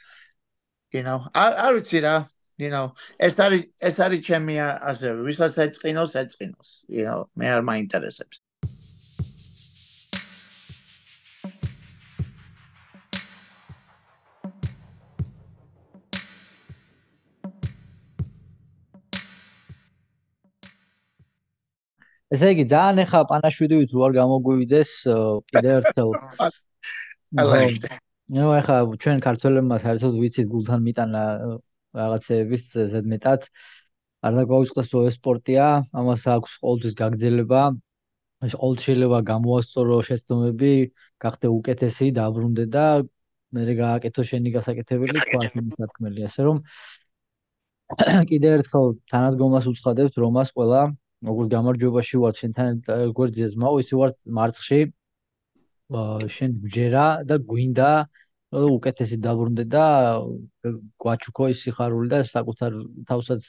[0.94, 2.14] you know არ არ ვიცი რა
[2.62, 2.86] you know
[3.26, 4.54] ეს არის ეს არის ჩემი
[4.90, 8.42] ასე ვისაც ეწყინოს ეწყინოს you know მე არ მაინტერესებს
[22.34, 24.90] ესე იგი ძალიან ეხა პანაშვიდივით რო არ გამოგვივიდეს
[25.52, 26.10] კიდე ერთხელ.
[28.36, 31.22] ნუ ეხა ჩვენ ქართველებმა საერთოდ ვიცით გულთან მიტანა
[31.94, 33.46] რაღაცეების ზედმეტად
[34.26, 35.66] არ დაგვაუწყდეს რო ეს სპორტია
[36.00, 37.62] ამას აქვს ყოველთვის გაგრძელება.
[38.46, 40.72] ეს ყოველთვის შეიძლება გამოასწორო შეცდომები
[41.24, 42.86] გახდე უკეთესი დაბრუნდე და
[43.54, 46.58] მე გააკეთო შენი გასაკეთებელი თქვა იმის თქმელი ასე რომ
[48.30, 50.82] კიდე ერთხელ თანადგომას უცხადებთ რომას ყველა
[51.24, 52.70] როგორც გამარჯვებაში ვარ შენთან
[53.16, 54.80] გვერდზე ზმაო ისე ვარ მარცხში
[56.36, 57.90] შენ გჯერა და გვინდა
[58.52, 59.84] უკეთესი დაბრუნდე და
[61.02, 62.72] გვაჩუქო ის სიხარული და საკუთარ
[63.08, 63.42] თავსაც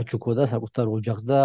[0.00, 1.40] აჩუქო და საკუთარ ოჯახს და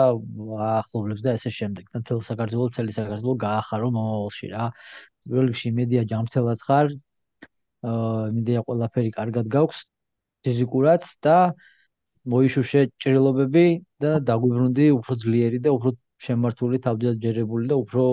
[0.80, 1.86] ახლობლებს და ესე შემდეგ.
[1.94, 4.72] და თელ საქართველოს თელი საქართველოს გაახარო მომავალში რა.
[5.28, 6.88] პირველ რიგში მედია ჯამრთელად ხარ
[7.84, 9.80] აა მედია ყველაფერი კარგად გაქვს
[10.44, 11.38] ფიზიკურად და
[12.32, 13.66] მოიშუშე ჭრილობები
[14.04, 15.90] და დაგვიბრუნდი უფრო ძლიერი და უფრო
[16.24, 18.04] შემართული თავდაჯერებული და უფრო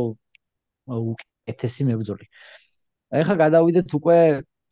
[0.91, 2.27] უკეთესი მებრძოლი.
[3.21, 4.19] ეხლა გადავიდეთ უკვე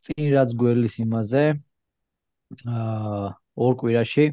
[0.07, 1.45] წინ რაც გვერლის იმაზე.
[2.75, 3.29] აა
[3.65, 4.25] ორ კვირაში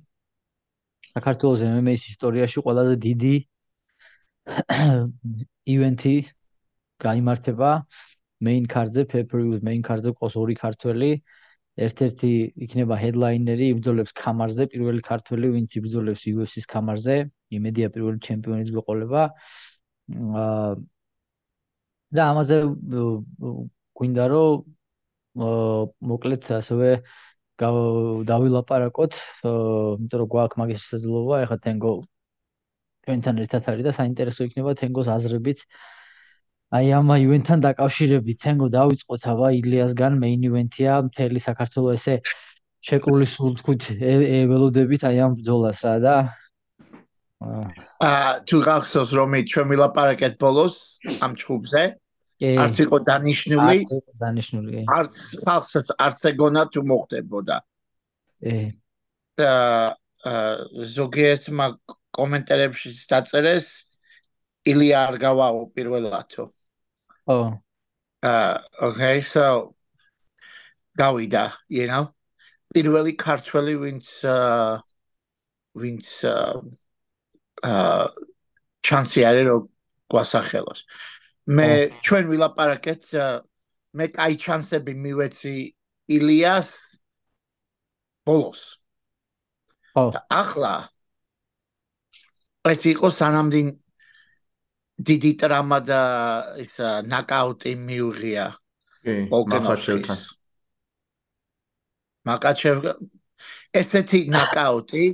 [1.16, 3.36] საქართველოს MMA-ის ისტორიაში ყველაზე დიდი
[5.74, 6.16] ივენთი
[7.06, 7.72] გამართება
[8.46, 11.12] main card-ზე, pay-per-view main card-ზე ყოს ორი ქართველი.
[11.76, 12.32] ერთ-ერთი
[12.66, 17.16] იქნება ჰედლაინერი იბრძოლებს კამარზე, პირველი ქართველი ვინც იბრძოლებს UFC-ს კამარზე,
[17.60, 19.24] იმედია პირველი ჩემპიონიც გვეყოლება.
[20.44, 20.76] აა
[22.16, 22.58] და ამაზე
[24.00, 24.64] გვინდა რომ
[26.12, 26.90] მოკლედ ასევე
[28.30, 29.14] დავილაპარაკოთ,
[29.46, 31.92] იმიტომ რომ გვაქვს მაგის შესაძლებლობა, ეხლა თენგო
[33.06, 35.60] ჩვენთან ერთად არის და საინტერესო იქნება თენგოს აზრებიც
[36.76, 42.16] აი ამ ივენთთან დაკავშირებით თენგო დავიწყოთ აბა ილიასგან მეინ ივენთია მთელი საქართველოს ესე
[42.86, 43.84] შეკრული სულთქით
[44.50, 46.16] ველოდებით აი ამ ბრძოლას რა და
[47.46, 50.76] აა თუ გახსოვს რომ ჩვენ ვილაპარაკეთ ბოლოს
[51.26, 51.84] ამ ჩხუბზე
[52.36, 53.78] არც იყო დანიშნული.
[53.80, 55.14] არც იყო დანიშნული არც
[55.46, 57.56] ხალხსაც არც ეგონა თუ მოხდებოდა.
[58.44, 58.56] ე
[59.40, 60.36] აა
[60.96, 61.66] ზოგიერთმა
[62.18, 63.68] კომენტარებში დაწერეს
[64.66, 66.55] ილია არ გავაო პირველათო
[67.28, 67.58] Oh.
[68.22, 69.76] Uh, okay, so
[70.98, 72.12] გავიდა, you know.
[72.76, 74.82] პირველი ქართველი, ვინც uh,
[75.80, 76.60] ვინც uh,
[77.64, 78.08] uh,
[78.84, 79.62] ჩანსი არის რომ
[80.12, 80.82] გვასახელოს.
[81.56, 81.70] მე
[82.04, 83.04] ჩვენ ვილაპარაკეთ
[83.96, 85.56] მე კაი ჩანსები მივეცი
[86.18, 86.70] ილიას
[88.28, 88.62] ბოლოს.
[89.96, 90.12] ხო.
[90.28, 90.92] ახლა
[92.68, 93.68] ეს იყო სანამდინ
[94.96, 96.02] დიდი ტრამა და
[96.64, 96.76] ის
[97.12, 98.46] ნაკაუტი მიუღია
[99.52, 100.20] მახაჩევთან.
[102.26, 102.78] მაკაჩევ
[103.76, 105.06] ესეთი ნაკაუტი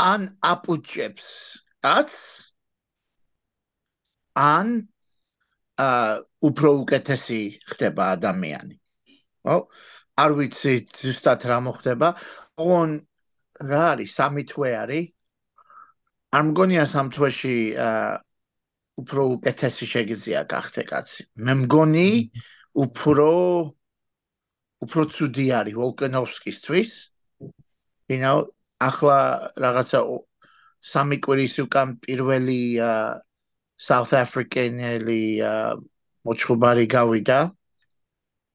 [0.00, 1.26] ან აპუჩებს
[1.84, 2.10] აც
[4.40, 4.88] ან
[5.76, 5.88] ა
[6.40, 8.80] უფრო უკეთესი ხდება ადამიანი.
[9.44, 9.56] ხო
[10.16, 12.08] არ ვიცი ზუსტად რა მოხდება.
[12.56, 12.90] ოღონ
[13.68, 14.10] რა არის?
[14.16, 15.06] სამი თვე არის?
[16.32, 18.31] არ მგონია სამ თვეში აა
[19.00, 21.24] უფრო უკეთესი შეგიძლია გახდე კაცი.
[21.44, 22.08] მე მგონი
[22.84, 23.30] უფრო
[24.84, 26.90] უფრო ცუდი არის ვოლკანოვსკისთვის.
[28.10, 28.52] you know,
[28.82, 29.18] ახლა
[29.56, 30.00] რაღაცა
[30.82, 32.62] სამი კვირის უკან პირველი
[33.78, 35.24] South African-ელი
[36.26, 37.38] მოჩხუბარი გავიდა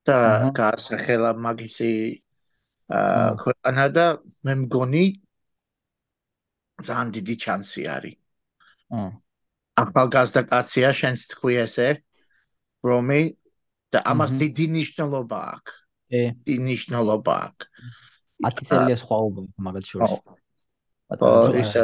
[0.07, 0.17] და
[0.59, 1.93] გაასახელა მაგისი
[3.41, 4.05] ქვეყანა და
[4.45, 5.05] მე მგონი
[6.85, 8.15] ძალიან დიდი ჩანსი არის.
[8.93, 9.09] აა
[9.77, 11.89] ახალგაზრდა კაცია შენს თქვი ესე
[12.87, 13.21] რომი
[13.93, 15.73] და ამას დიდი ნიშნულობა აქვს.
[16.17, 17.65] ე დიდი ნიშნულობა აქვს.
[18.47, 20.13] 10 წელია სხვაობა მაგალითად შორის?
[21.17, 21.83] ო ისა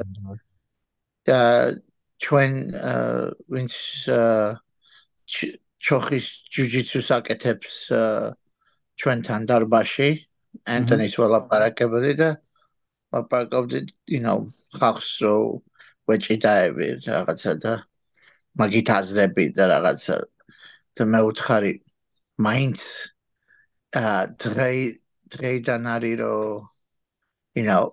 [1.28, 1.40] და
[2.24, 2.52] ჩვენ
[3.54, 3.74] ვინც
[5.84, 7.76] ჩოხის ჯუჯიცუს აკეთებს
[9.00, 10.10] ჩვენთან დარბაში
[10.76, 12.30] ანტონის ველაპარაკებდი და
[13.14, 13.80] ლაპარაკობდი
[14.14, 14.40] you know
[14.78, 15.36] ხახს რო
[16.10, 17.74] ვეჭიდაები რაღაცა და
[18.60, 20.18] მაგით აზრები და რაღაცა
[20.98, 21.74] და მე უთხარი
[22.48, 22.80] მაინც
[23.98, 24.06] ა
[24.44, 24.72] დღე
[25.34, 26.68] დღეიდან არის რომ
[27.58, 27.86] you know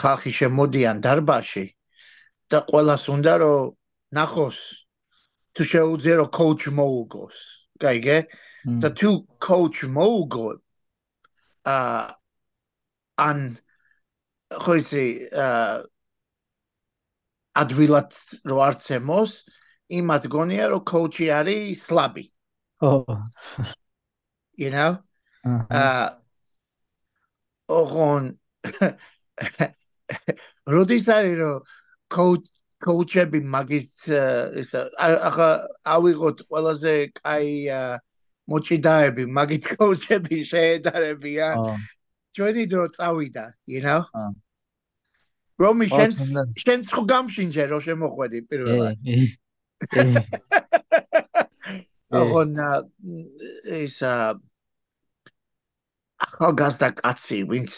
[0.00, 1.66] ხალხი შემოდიან დარბაში
[2.50, 3.72] და ყოველას უნდა რომ
[4.16, 4.58] ნახოს
[5.54, 7.36] თუ შეუძლია რომ კოუჩ მოუგოს.
[7.82, 8.18] გაიგე?
[8.82, 10.56] და თუ coach mogul
[11.64, 12.12] uh
[13.16, 13.56] an
[14.50, 15.82] ხო ისი uh
[17.62, 18.14] ადვილად
[18.48, 19.32] რო არც ემოს
[19.98, 22.24] იმათ გონია რომ coach-ი არის სლაბი.
[22.82, 23.04] ო.
[24.58, 24.98] You know?
[25.48, 26.18] uh
[27.68, 28.32] ოღონ
[30.72, 31.58] როდის არის რომ
[32.08, 32.46] coach
[32.84, 35.50] coach-ები მაგის ეს ახლა
[35.94, 37.52] ავიღოთ ყველაზე კაი
[38.48, 41.64] მოჭიდაები მაგით coach-ები შეედარებიან
[42.32, 44.00] ჩვენი დრო წავიდა you know
[45.58, 46.10] რომი შენ
[46.62, 48.96] შენ ხო გამშინჯე რომ შემოხვედი პირველად.
[52.18, 52.50] ოღონ
[53.78, 53.96] ის
[56.26, 57.72] ახალგაზრდა კაცი ვინც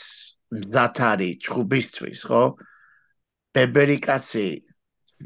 [0.75, 2.45] ზათარი ჩხუბისთვის ხო?
[3.57, 4.47] ბებერი კაცი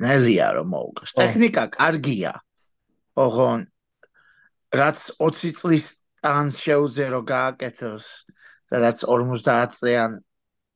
[0.01, 1.11] ნელია რომ მოუგოს.
[1.19, 2.33] ტექნიკა კარგია.
[3.15, 3.61] ოღონ
[4.75, 5.87] რაც 20 წლის
[6.25, 8.07] ტანს შეუძე რომ გააკეთოს
[8.71, 10.19] და რაც 50 წლიან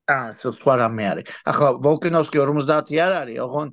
[0.09, 1.25] ტანს სხვა რამე არის.
[1.45, 3.69] ახლა ვოლკინოვსკი 50 არ არის, ოღონ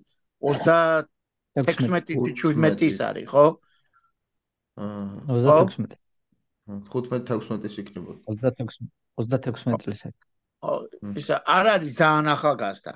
[1.56, 3.46] 36-17-ის არის, ხო?
[4.76, 5.96] აა 26
[6.68, 8.12] 15-16-ის იქნება.
[8.28, 8.84] 26
[9.16, 10.20] 36 წლის არის.
[11.16, 12.92] ის არ არის ძალიან ახალგაზრდა.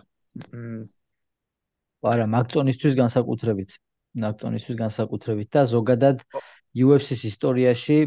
[2.04, 3.72] არა, მაგწონისთვის განსაკუთრებით.
[4.20, 6.18] მაგწონისთვის განსაკუთრებით და ზოგადად
[6.76, 7.98] UFC-ს ისტორიაში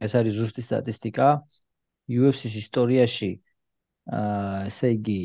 [0.00, 1.28] ეს არის ზუსტი სტატისტიკა.
[2.08, 3.47] UFC-ს ისტორიაში აა
[4.08, 5.20] ესე იგი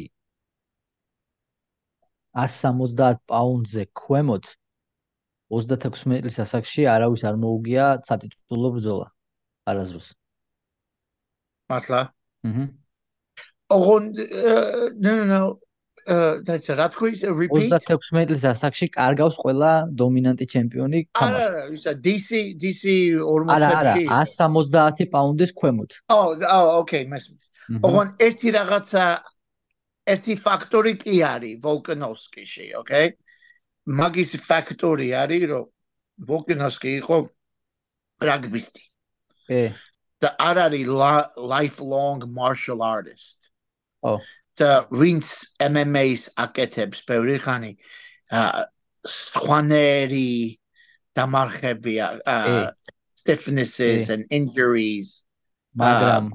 [2.33, 4.51] 170 პაუნდზე ქვემოთ
[5.53, 9.07] 26 მეტრის ასაკში არავის არ მოუგია სატიტულო ბრძოლა
[9.69, 10.07] არაზრუს.
[11.69, 12.01] მართლა?
[12.47, 12.65] აჰა.
[13.73, 14.03] ოღონ
[15.03, 15.41] ნო ნო ნო
[16.03, 17.71] ისა რა თქვი repeat?
[17.71, 22.29] 26 მეტრის ასაკში კარგავს ყველა დომინანტი ჩემპიონი კამას არა ისა DC
[22.59, 22.81] DC
[23.23, 23.93] 40 არა არა
[24.27, 25.91] 170 პაუნდის ქვემოთ.
[26.11, 27.47] ო ო ოკეი მესმის.
[27.87, 29.03] ოღონ ერთი რაღაცა
[30.11, 33.07] ერთი ფაქტორი კი არის ვოლკანოვსკიში ოკეი?
[33.87, 35.65] მაგის ფაქტორი არის რომ
[36.27, 37.17] ვოლკანოვსკი იყო
[38.27, 38.83] რაგბისტი.
[39.49, 39.63] ე.
[40.19, 40.87] და არ არის
[41.51, 43.51] lifelong martial artist.
[44.03, 44.19] ო.
[44.19, 44.42] და
[44.93, 45.25] ვინც
[45.65, 47.71] MMA-ს აკეთებს ბევრი ხანი
[49.07, 50.59] სხვანერი
[51.17, 51.95] დამარხები
[53.17, 55.25] stiffnesses and injuries
[55.77, 56.33] მაგრამ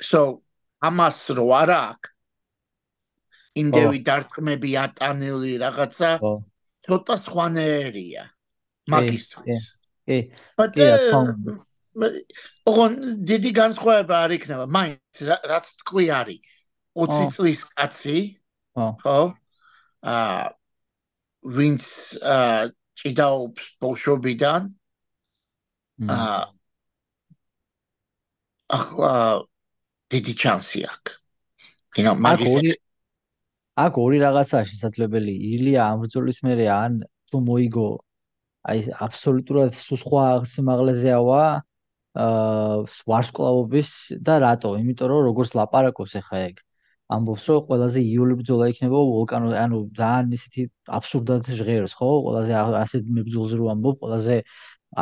[0.00, 0.40] so
[0.80, 2.10] ამას რო არ აქვს
[3.56, 6.10] იმდევი დარტყმები ატანილი რაღაცა
[6.86, 8.24] ცოტა სხვანერია
[8.92, 9.64] მაგისტრის.
[10.06, 10.88] ე ე
[12.70, 12.92] ოღონ
[13.28, 15.22] დიდი განსხვავება არ იქნება მაინც
[15.52, 16.55] რაც თქვი არის
[16.96, 18.18] 20 წლის კაცი
[18.76, 19.18] ხო?
[20.00, 20.44] აა
[21.56, 21.84] ვინც
[22.24, 24.72] აა ჭიდაობს ბოლშობიდან
[26.16, 26.40] აა
[28.76, 29.12] ახლა
[30.12, 31.12] დიდი ჩანსი აქვს
[32.00, 32.76] you know მაგის
[33.76, 35.34] აქ ორი რაღაცაა შესაძლებელი.
[35.52, 36.92] ილია ამბრძოლის მერე ან
[37.28, 37.88] თუ მოიგო
[38.72, 41.42] აი აბსოლუტურად სხვა სიმაღლეზეავა
[42.24, 42.76] აა
[43.10, 43.90] ვარსკვლავობის
[44.28, 44.70] და რატო?
[44.80, 46.56] იმიტომ რომ როგორც ლაპარაკობს ახლა ეგ
[47.14, 50.62] ამბობს რომ ყველაზე იული ბრძოლა იქნება ვულკანო ანუ ძალიან ისეთი
[50.98, 52.08] აბსურდად ჟღერს ხო?
[52.26, 52.52] ყველაზე
[52.82, 54.36] ასეთ მებრძოლზე რო ამბობ ყველაზე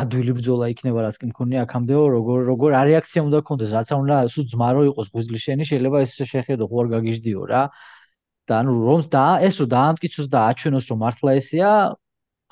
[0.01, 4.45] ადვილი ბრძოლა იქნება რაც კი მქონია აქამდეო როგორ როგორ რეაქცია უნდა გქონდეს რაც უნდა სულ
[4.53, 7.63] ძმარო იყოს გუზლის შენი შეიძლება ეს შეხედო ხო არ გაგიჟდიო რა.
[8.49, 11.73] და ანუ რომ და ეს რომ დაამტკიცოს და აჩვენოს რომ მართლა ესეა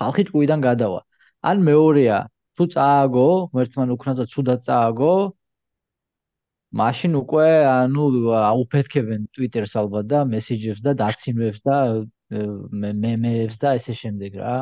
[0.00, 1.00] ხალხი ჭუიდან გადავა.
[1.50, 2.18] ან მეორეა
[2.56, 5.14] თუ წააგო ღმერთთან უკნაძა ცუდად წააგო
[6.72, 11.76] მაშინ უკვე ანუ აუფეთქებენ Twitter-ს ალბათ და მესიჯებს და დაცინვებს და
[12.32, 14.56] მემეებს და ესე შემდეგ რა.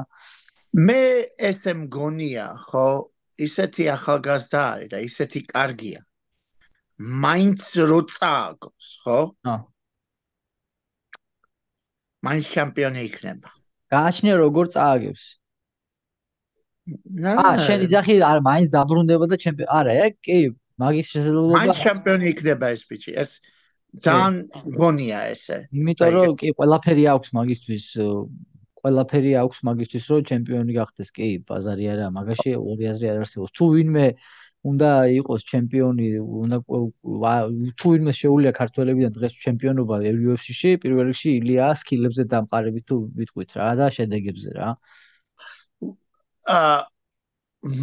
[0.74, 1.02] მე
[1.38, 2.86] ესე მგონია, ხო,
[3.46, 6.00] ისეთი ახალგაზრდა არის და ისეთი კარგია.
[6.98, 9.20] მაინც რო წააგოს, ხო?
[9.46, 9.56] ხო.
[12.26, 13.48] მაინც ჩემპიონი იქნება.
[13.90, 15.24] გააჩნია როგორ წააგებს.
[16.90, 19.70] აა, შენ იძახი არ მაინც დაბრუნდება და ჩემპიონი.
[19.78, 19.94] არა,
[20.26, 20.38] კი,
[20.80, 23.30] მაგის შესაძლებლობა მაინც ჩემპიონი იქნება ეს ბიჭი ეს
[23.98, 24.34] ძალიან
[24.76, 25.58] გონია ესე.
[25.74, 26.52] იმიტომ რომ კი.
[26.58, 27.86] ყველაფერი აქვს მაგისთვის
[28.80, 31.08] ყველაფერი აქვს მაგისთვის რომ ჩემპიონი გახდეს.
[31.16, 33.52] კი ბაზარი არა მაგაში ორი აზრი არ არსებობს.
[33.58, 34.06] თუ ვინმე
[34.60, 36.56] უნდა იყოს ჩემპიონი უნდა
[37.80, 43.70] თუ ვინმე შეუულია ქართველებიდან დღეს ჩემპიონობა UFC-ში პირველ რიგში ილია სკილებზე დამყარებით თუ ვიტყვით რა
[43.80, 44.68] და შედეგებზე რა.
[46.56, 46.78] აა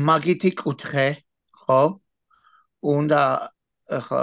[0.07, 1.07] მაგითი კუთხე
[1.61, 1.81] ხო
[2.83, 3.21] უნდა
[3.87, 4.21] ახლა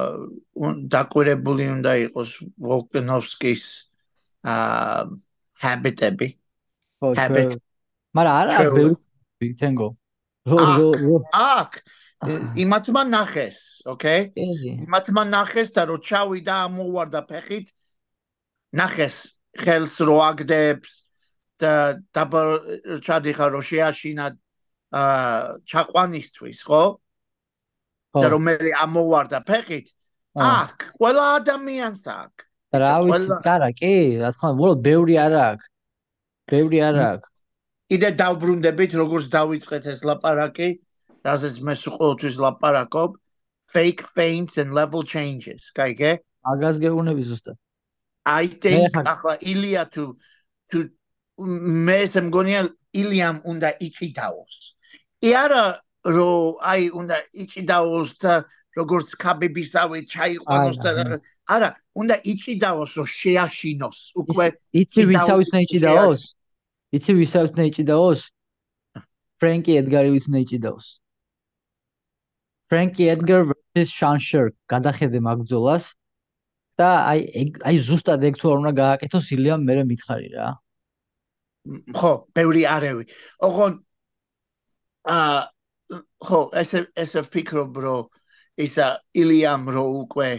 [0.93, 2.31] დაკვირებული უნდა იყოს
[2.61, 3.63] ვოლკნოვსკის
[4.45, 5.05] აა
[5.65, 6.29] ჰაბიტები.
[7.01, 7.53] ჰაბიტ
[8.15, 9.89] მაგრამ არა ბევრი თენგო.
[11.33, 11.73] აკ
[12.65, 14.33] იმათმა ნახეს, ოკეი?
[14.85, 17.67] იმათმა ნახეს და რო ჩავიდა ამოვარდა ფეხით
[18.73, 19.17] ნახეს
[19.57, 20.91] ხელს რო აგდებს
[21.61, 21.73] და
[22.15, 22.41] დაბა
[23.05, 24.27] ჩადიხა რო შეაშინა
[24.95, 26.83] აა ჩაყვანისთვის, ხო?
[28.15, 29.87] და რომელი ამოვარდა ფეხით
[30.35, 32.33] აქ ყველა ადამიანს აქ.
[32.75, 35.61] რა ვიცი არა კი რა თქმა უნდა უბრალოდ ბევრი არა აქ.
[36.51, 37.23] ბევრი არა აქ.
[37.91, 40.69] კიდე დავბრუნდებით როგორც დავიწყეთ ეს ლაპარაკი
[41.25, 43.11] რასაც მე ყოველთვის ლაპარაკობ
[43.75, 47.57] fake feints and level changes кайგე აგას გეუნები ზუსტად.
[48.25, 50.05] I think ახლა ილია თუ
[50.71, 50.79] თუ
[51.87, 52.61] მე ეს მგონია
[52.95, 54.55] ილიამ უნდა იყიდაოს.
[55.21, 55.65] კი არა
[56.05, 56.31] რო
[56.61, 58.35] აი უნდა იჭიდაოს და
[58.77, 60.91] როგორც კაბიბისავე ჩაიყვანოს და
[61.49, 64.47] არა უნდა იჭიდაოს რომ შეაშინოს უკვე
[64.83, 66.23] იცი ვისავის უნდა იჭიდაოს
[66.99, 68.21] იცი ვისავის უნდა იჭიდაოს
[69.41, 70.87] ფრენკი ედგარი ვის უნდა იჭიდაოს
[72.75, 75.95] ფრენკი ედგარ versus შანშერ გადახედე მაგძოლას.
[76.75, 77.21] და აი
[77.71, 80.49] აი ზუსტად ეგ თუ არ უნდა გააკეთოს ილიამ მე მითხარი რა.
[81.95, 83.05] ხო ბევრი არევი.
[83.47, 83.73] ოღონ
[85.07, 85.54] აა
[85.91, 88.09] ხო, ესე ესე ვფიქრობ, რომ
[88.57, 90.31] ისა ილიამ რო უკვე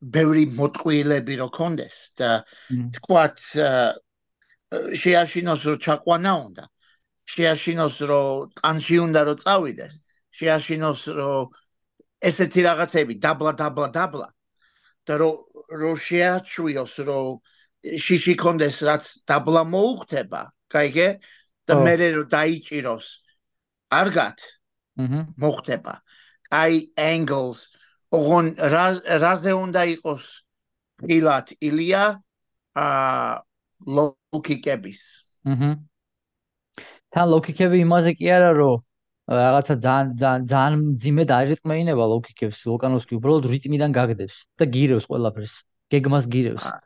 [0.00, 2.30] ბევრი მოტყუილები რო კონდეს და
[2.96, 3.42] თქვათ
[5.02, 6.64] შეაშინოს რომ ჩაყვანა უნდა.
[7.26, 9.94] შეაშინოს რომ ტანში უნდა რომ წავიდეს.
[10.36, 11.44] შეაშინოს რომ
[12.22, 14.28] ესეთი რაღაცები დაბლა დაბლა დაბლა.
[15.06, 15.36] და რომ
[15.70, 17.38] რომ შეაჩვიოს რომ
[18.04, 21.08] შიში კონდეს რაც დაბლა მოუხდება გაიგე?
[21.66, 23.06] და მე რომ დაიჭიროს
[23.90, 24.38] არგად
[24.96, 26.00] მოხდება.
[26.52, 27.60] აი angles
[28.14, 28.54] ოღონ
[29.22, 30.24] რაზე უნდა იყოს
[31.02, 32.04] ფილათ ილია
[32.76, 33.42] აა
[33.96, 35.00] ლოუკიკების.
[35.52, 35.70] აჰა.
[37.12, 38.76] თან ლოუკიკები იმაზე კი არა რომ
[39.26, 45.54] რაღაცა ძალიან ძალიან ძალიან ძიმე დაირიტმეინება ლოუკიკებს ვულკანოვსკი უბრალოდ რიტმიდან გაგდებს და გირევს ყველაფერს.
[45.90, 46.64] გეგმას გირევს.
[46.66, 46.85] ა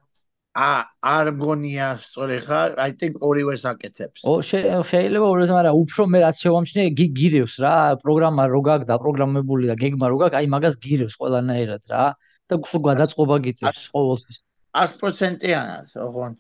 [0.55, 2.75] არ მგონია სწორი ხარ?
[2.83, 8.43] I think ორივეს აკეთებს ო შეიძლება ორივეს მაგრამ უფრო მე რაც შევამჩნიე გირევს რა პროგრამა
[8.51, 12.05] რო გაქვს დაპროგრამებული და გეგმა რო გაქვს აი მაგას გირევს ყველანაირად რა
[12.51, 14.39] და სულ გადაწყობა გიწევს ყოველთვის.
[14.75, 16.33] 100%-იანად ოღონ.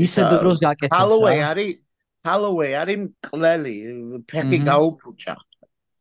[0.00, 1.76] ისე დროს გაკეთებს Holloway არის
[2.24, 3.76] Holloway არის მკლელი
[4.24, 5.34] ფეხი გაუფუჭა.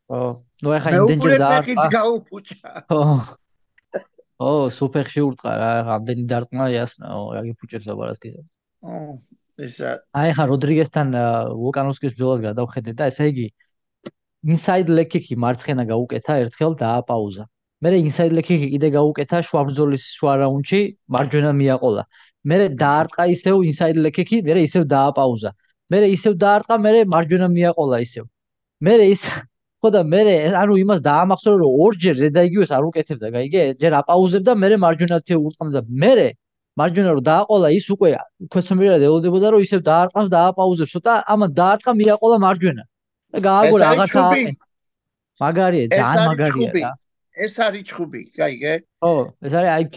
[0.07, 0.19] ო
[0.63, 2.71] ნუ ეხა იმდენჯერ და მე უკვე ფეხი გაუფუჭა.
[2.95, 3.03] ო
[4.37, 8.41] ო სუფერში ურტყა რა რამდენი დარტყმა იასნა ო რაგი ფუჭებს აბარასკიზე
[8.85, 9.17] ო
[9.57, 9.91] ესა.
[10.13, 11.07] აი ხა როდრიგესთან
[11.61, 13.47] ვულკანოვსკის ბრძოლას გადავხედე და ესე იგი
[14.53, 17.45] ინსაიდ ლეკიკი მარცხენა გაუკეთა ერთხელ დააპაუზა.
[17.81, 20.81] მე ინსაიდ ლეკიკი კიდე გაუკეთა შუა ბრძოლის შუა რაუნდში
[21.13, 22.03] მარჯვენა მიაყოლა.
[22.47, 25.51] მე დაარტყა ისევ ინსაიდ ლეკიკი მე ისევ დააპაუზა.
[25.89, 28.25] მე ისევ დაარტყა მე მარჯვენა მიაყოლა ისევ.
[28.85, 29.23] მე ის
[29.81, 30.21] ხო და მე
[30.63, 36.13] ანუ იმას დაამახსოვრე რომ ორჯერ რედაიგივეს არ უკეთებდა გაიგე ჯერ აპაუზებდა მე მარჯვენათი ურტყამდა მე
[36.77, 38.09] მარჯვენა რომ დააყოლა ის უკვე
[38.53, 42.83] ქვეცნობიერად ელოდებოდა რომ ისევ დაარტყამს და აპაუზებს ცოტა ამან დაარტყა მიაყოლა მარჯვენა.
[43.33, 44.21] და გააგო რაღაცა
[45.41, 46.91] მაგარია ძალიან მაგარია რა.
[47.43, 49.13] ეს არის ჩხუბი გაიგე ხო
[49.45, 49.95] ეს არის IQ.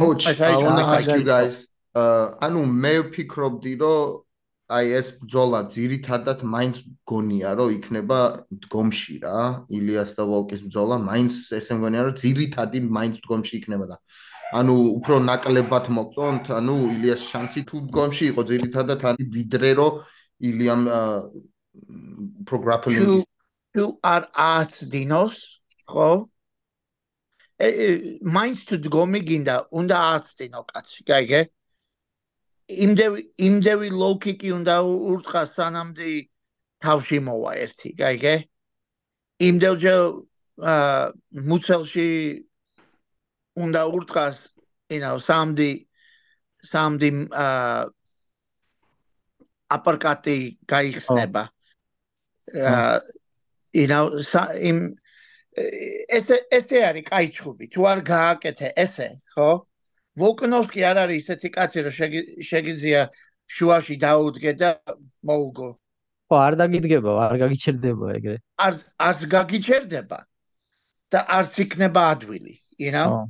[0.00, 1.54] Coach i want to ask you guys
[2.46, 4.23] ანუ მე ვფიქრობდი რომ
[4.74, 6.76] აი ეს ბძოლა ძირითადად მაინც
[7.10, 8.18] გონია რომ იქნება
[8.64, 9.40] დგომში რა.
[9.78, 13.96] ილიას და ვოლკის ბძოლა მაინც ესე მგონია რომ ძირითადი მაინც დგომში იქნება და
[14.58, 19.92] ანუ უფრო ნაკლებად მოგწონთ ანუ ილიას შანსი თუ დგომში იყო ძირითადად არის ვიდრე რომ
[20.48, 20.82] ილიამ
[22.48, 23.22] პროგრაპლინგი
[23.74, 25.34] თუ არ ათ დინოს
[25.90, 26.10] ხო?
[28.36, 31.40] მაინც თუ დგომი გინდა უნდა ათ დინო კაცი გაიგე
[32.68, 36.10] იმდევი იმდევი ლოუკიკი უნდა ურთხა სანამდე
[36.84, 38.34] თავში მოვა ერთი, გაიგე?
[39.48, 40.00] იმდევჯერ
[40.64, 41.12] აა
[41.50, 42.08] მუცელში
[43.64, 44.38] უნდა ურთხას,
[44.90, 45.70] you know, სამდი
[46.64, 47.90] სამდი აა
[49.76, 51.42] აპარკატი გაიხსნება.
[52.54, 53.00] აა
[53.74, 54.08] you know,
[54.70, 54.78] იმ
[55.54, 59.66] ეს ეს არის კაი ჩხუბი, თუ არ გააკეთე ესე, ხო?
[60.20, 61.94] ვოლკნოვსკი არ არის ესეთი კაცი რომ
[62.48, 63.00] შეგიძლია
[63.50, 64.70] შუაში დაუდგე და
[65.26, 65.68] მოუგო.
[66.30, 68.36] ხო არ დაგიდგება არ გაგიჩერდება ეგრე.
[68.66, 68.74] არ
[69.06, 70.18] არ გაგიჩერდება
[71.12, 73.28] და არც იქნება ადვილი you know?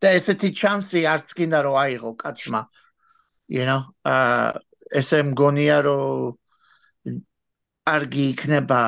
[0.00, 2.62] და ესეთი ჩანსი არც კიდე რომ აიღო კაცმა
[3.50, 3.82] you know?
[4.06, 4.60] აა
[5.02, 6.38] ესე მგონია რომ
[7.90, 8.82] არგი იქნება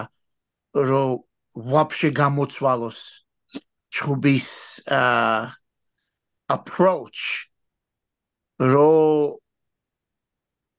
[0.74, 1.22] რომ
[1.58, 3.00] ვაფშე გამოცვალოს
[3.90, 4.48] ჩუბის
[4.86, 5.57] აა
[6.48, 7.50] approach
[8.58, 9.38] ro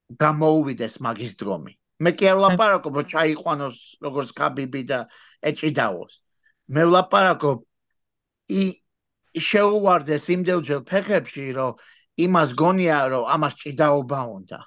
[0.10, 1.74] გამოუვიდეს მაგის დრომი.
[2.02, 5.00] მე კი არ ლაპარაკობ რომ ჩაიყვანოს როგორც კაბიბი და
[5.46, 6.14] ეჭიდაოს.
[6.74, 7.60] მე ვლაპარაკობ
[8.50, 8.64] ი
[9.38, 11.78] შეუვარდეს იმდელჯერ ფეხებში რომ
[12.26, 14.60] იმას გონია რომ ამას ჭიდაობა უნდა.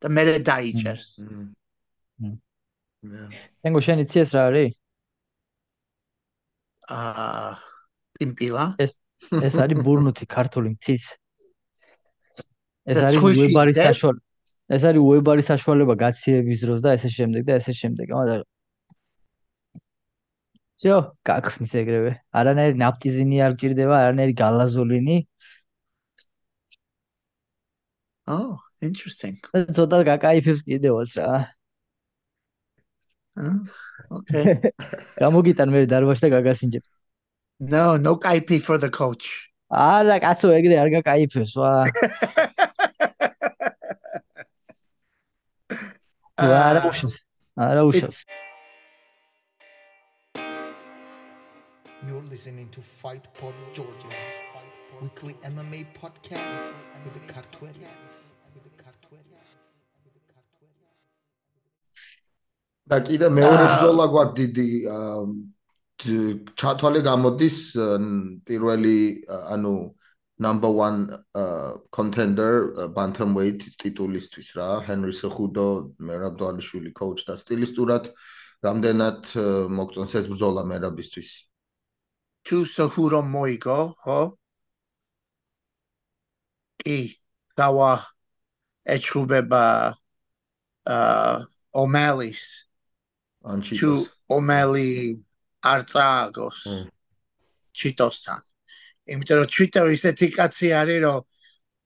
[0.00, 1.06] და მე დაიჭერს.
[3.66, 4.74] ენგო შენ იცი ეს რა არის?
[6.90, 7.50] აა
[8.18, 8.64] პიმპილა?
[8.84, 9.00] ეს
[9.46, 11.04] ეს არის ბურნუთი ქართული მთის.
[12.90, 14.24] ეს არის უებარის საშუალება
[14.76, 18.36] ეს არის უებარის საშუალება გაციების დროს და ესე შემდეგ და ესე შემდეგ ამადა
[20.80, 20.96] ჯო
[21.28, 22.12] გაგხსნის ეგრევე.
[22.40, 25.16] არანაირი ნაპტიზინი არ გჭირდება არანაირი გალაზოლინი
[28.30, 28.56] oh
[28.88, 29.36] interesting.
[29.76, 31.28] ცოტა გაკაიფებს კიდევაც რა.
[34.16, 34.44] ოკეი
[35.22, 36.84] გამოგიტან მე დარბაზში და გაგასინჯებ.
[37.60, 39.26] No no kaipi for the coach.
[39.70, 41.72] არა კაცო ეგრე არ გაკაიფებს ვა
[46.40, 47.16] არა უშავს
[47.66, 48.18] არა უშავს
[52.08, 54.10] You're listening to Fight Pod Georgia,
[55.02, 56.64] weekly MMA podcast
[57.04, 58.14] with the Cartuelians.
[62.90, 64.64] და კიდე მეორე ბრძოლა გვაქვს დიდი
[66.56, 67.56] ჩათვალე გამოდის
[68.48, 68.98] პირველი
[69.28, 69.74] ანუ
[70.40, 71.12] number 1
[71.92, 74.68] contender bantamweight ტიტულისთვის რა.
[74.88, 75.66] ჰენრი სეხუდო
[76.00, 78.08] მერაბდალიშვილი coach და სტილისტურად
[78.64, 79.20] რამდენად
[79.68, 81.30] მოგწონს ეს ბრძოლა მერაბისთვის?
[82.48, 84.20] თუ სეხუდო მოიგო ხო?
[86.80, 86.98] კი.
[87.60, 87.92] დავა
[88.88, 89.64] ეჩუბება
[90.88, 91.32] აა
[91.76, 92.42] ომელის
[93.44, 93.90] ანჩიტოს თუ
[94.36, 94.88] ომელი
[95.60, 96.60] არ წააგოს
[97.76, 98.40] ჩიტოსთან
[99.10, 101.20] იმიტომ რომ ჩიტო ისეთი კაცი არის რომ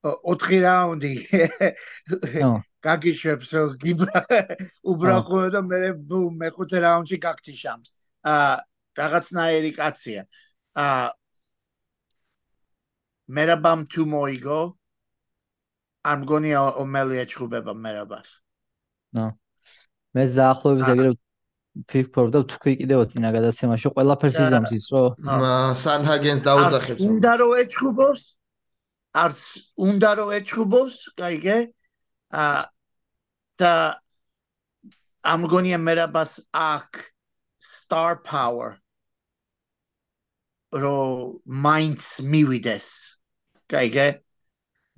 [0.05, 1.15] 4 რაუნდი
[2.87, 4.21] გაგიშვებს რომ გიბრა
[4.93, 5.79] უბრალო და მე
[6.41, 7.89] მეხუთე რაუნდში გაგთიშამს.
[8.29, 8.53] აა
[9.01, 10.23] რაღაცნაირი კაცია.
[10.77, 11.09] აა
[13.33, 14.61] მერაბამ თუ მოიგო
[16.05, 18.29] არ მგონია ომელი ეჩხუბება მერაბას
[19.17, 19.27] ნო
[20.15, 21.11] მე ზაახლოების ეგრე
[21.91, 25.03] ფიქრობ და თქვი კიდევ წინა გადაცემაში ყველაფერს იზამს ის რო
[25.83, 28.21] სანჰაგენს დაუძახებს უნდა რომ ეჩხუბოს
[29.15, 29.43] არც
[29.89, 31.59] უნდა რომ ეჩხუბოს კაიგე?
[32.35, 32.47] ა
[33.59, 33.73] და
[35.35, 36.91] ამგონია მერაბას აქ
[37.59, 38.79] star power
[40.75, 40.99] რო
[41.47, 42.87] მაინც მივიდეს
[43.71, 44.09] კაიგე?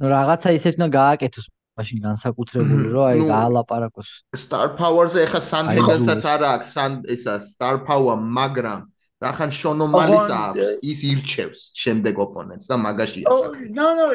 [0.00, 1.46] ნუ რაღაცა ისეთ უნდა გააკეთოს
[1.76, 4.10] მაშინ განსაკუთრებული რომ აი გაალაპარაკოს.
[4.34, 8.80] Star power-ზე ეხა სანჰეგენსაც არა აქვს სან ისა star power მაგრამ
[9.24, 14.06] რახან შონომალის აქვს ის ირჩევს შემდეგ ოპონენტს და მაგაში ასაკ no no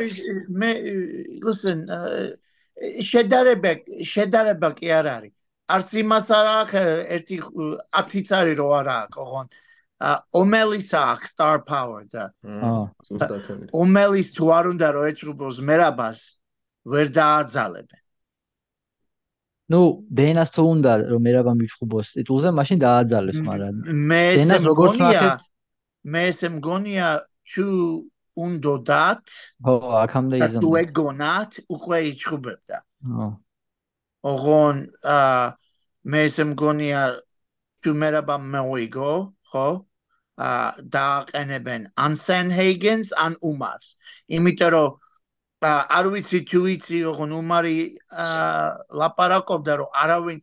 [0.62, 0.72] მე
[1.46, 1.86] listen
[3.12, 3.72] შედარება
[4.14, 5.34] შედარება კი არ არის.
[5.72, 6.86] არც იმას არ აქვს
[7.16, 7.36] ერთი
[7.96, 9.48] 10 წარი რო არ აქვს ოღონ
[10.42, 12.24] ომელის აქვს star power და
[13.82, 16.20] ომელის თუ არ უნდა რომ ეჭრუბოს მერაბას
[16.86, 18.02] ვერ დააძალებენ.
[19.72, 23.76] ნუ დენას თუ უნდა რომ მერაბა მიჩხუბოს ტიტულზე, მაშინ დააძალეს, მაგრამ
[24.10, 25.42] მე დენას როგორც ნახეთ,
[26.12, 27.08] მე ესე მგონია
[27.52, 27.68] თუ
[28.46, 29.24] უნდა დათ.
[29.64, 30.62] ხო, აქამდე იზამ.
[30.64, 32.78] თუ ეგონათ, უკვე იჩხუბებდა.
[33.16, 33.28] ხო.
[34.32, 34.78] ოღონ
[35.16, 35.46] აა
[36.12, 37.02] მე ესე მგონია
[37.82, 39.14] თუ მერაბა მოიგო,
[39.52, 39.68] ხო?
[40.42, 43.90] აა დააყენებენ ან სენჰეიგენს, ან უმარს.
[44.36, 44.90] იმიტომ რომ
[45.62, 47.76] არ ვიცი თუ იცი ოღონ უმარი
[49.02, 50.40] ლაპარაკობდა რომ არავინ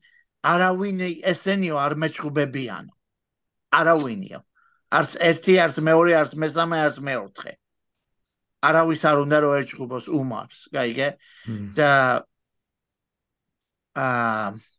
[0.52, 1.00] არავინ
[1.32, 2.92] ესენიო არ მეჭუბებიანო
[3.74, 4.40] არავინიო.
[4.88, 7.52] არც ერთი არც მეორე არც მესამე არც მეოთხე.
[8.68, 11.08] არავის არ უნდა რომ ეჭუბოს უმარს გაიგე?
[11.76, 11.90] და
[13.94, 14.77] აა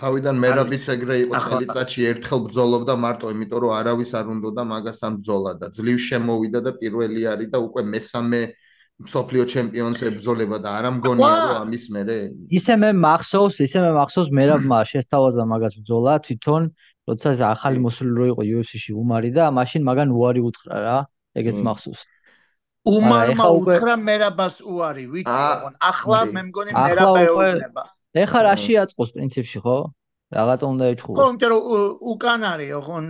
[0.00, 5.12] თავიდან მერაბიც ეგრე იყო წელიწადში ერთხელ ბრძოლობდა მარტო იმიტომ რომ არავის არ უნდა და მაგასთან
[5.20, 8.40] ბრძოლა და ძლივ შემოვიდა და პირველი არის და უკვე მესამე
[9.00, 12.16] სოფლიო ჩემპიონს ებრძოლება და არ ამგონია რომ ამის მერე
[12.52, 16.62] ისე მე მახსოვს ისე მე მახსოვს მერაბმა შესთავაზა მაგას ბრძოლა თვითონ
[17.08, 20.98] როცა ახალი მოსული რო იყო UFC-ში უმარი და მაშინ მაგან უარი უთხრა რა
[21.40, 22.00] ეგეც მახსოვს.
[22.90, 25.40] უმარმა უთხრა მერაბას უარი ვიცი
[25.90, 27.82] ახლა მე მგონი მერაბა ეუბნება
[28.14, 29.78] ეხა რაში აწყოს პრინციპში ხო?
[30.34, 31.16] რაღაცა უნდა ეჩხუბო.
[31.18, 31.62] ხო, იმიტომ რომ
[32.12, 33.06] უკან არის, ოღონ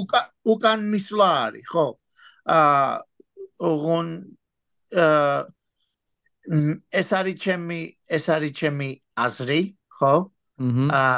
[0.00, 1.86] უკან უკან მისვლა არის, ხო?
[2.44, 2.92] აა
[3.70, 4.06] ოღონ
[5.04, 5.38] აა
[7.00, 9.60] ეს არის ჩემი ეს არის ჩემი აზრი,
[9.96, 10.14] ხო?
[10.60, 11.12] აა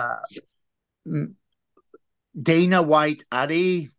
[2.37, 3.91] Dana White არის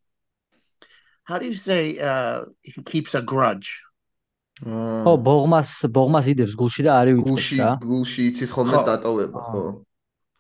[1.28, 3.84] How do you say uh he keeps a grudge?
[4.64, 7.72] ხო, ბოღმას ბოღმას იდებს გულში და არის ვიწყებს რა.
[7.78, 9.64] გულში გულში იცის ხოლმე დატოვება, ხო.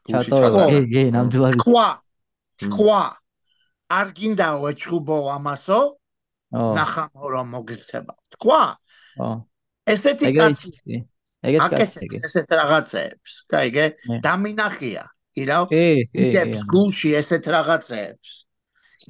[0.07, 1.87] ჩატოვე კი კი ნამდვილად თქვა
[2.65, 3.03] თქვა.
[3.87, 5.79] არ გინდაო ეჩხუბო ამასო
[6.51, 8.63] ნახამო რომ მოგეცება თქვა.
[9.21, 9.29] ო.
[9.87, 10.71] ესეთი კაცი
[11.47, 13.85] ეგეთ კაცი ესეთ რაღაცებს კაიგე
[14.25, 15.05] დამინახია
[15.37, 15.45] კი
[16.25, 18.29] იდებს გულში ესეთ რაღაცებს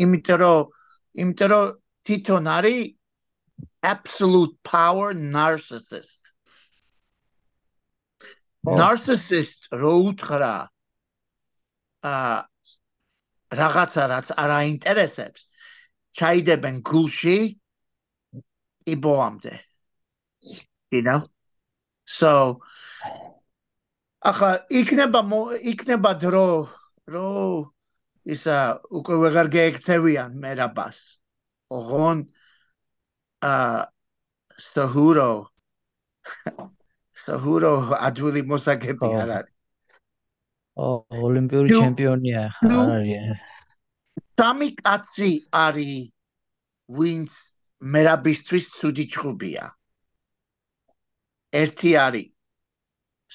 [0.03, 0.61] იმიტომ რომ
[1.23, 1.65] იმიტომ რომ
[2.05, 2.81] თვითონ არის
[3.93, 6.33] absolute power narcissist.
[8.67, 10.55] Narcissist რო უთხრა
[12.03, 12.15] ა
[13.61, 15.41] რაღაცა რაც არ აინტერესებს
[16.19, 17.37] ჩაიდებენ გულში
[18.93, 19.55] იბოამდე.
[20.91, 21.21] You know?
[22.03, 22.59] So
[24.23, 25.21] ახლა იქნება
[25.71, 26.47] იქნება დრო
[27.07, 27.31] რო
[28.27, 28.57] ისა
[28.91, 30.97] უკვე ვეღარ გეიქცევიან მერაბას.
[31.71, 32.27] ოღონ
[33.41, 33.87] ა
[34.57, 35.29] სტაჰურო
[37.21, 37.73] სტაჰურო
[38.07, 39.53] ადვილი მოსაგები არ არის.
[40.77, 40.87] ო
[41.27, 43.41] ოლიმპიური ჩემპიონია არ არის
[44.37, 45.31] სამი კაცი
[45.65, 45.93] არის
[46.97, 47.31] ვინც
[47.93, 49.65] მერაბისთვის ცუდი ჭუბია
[51.61, 52.29] ერთი არის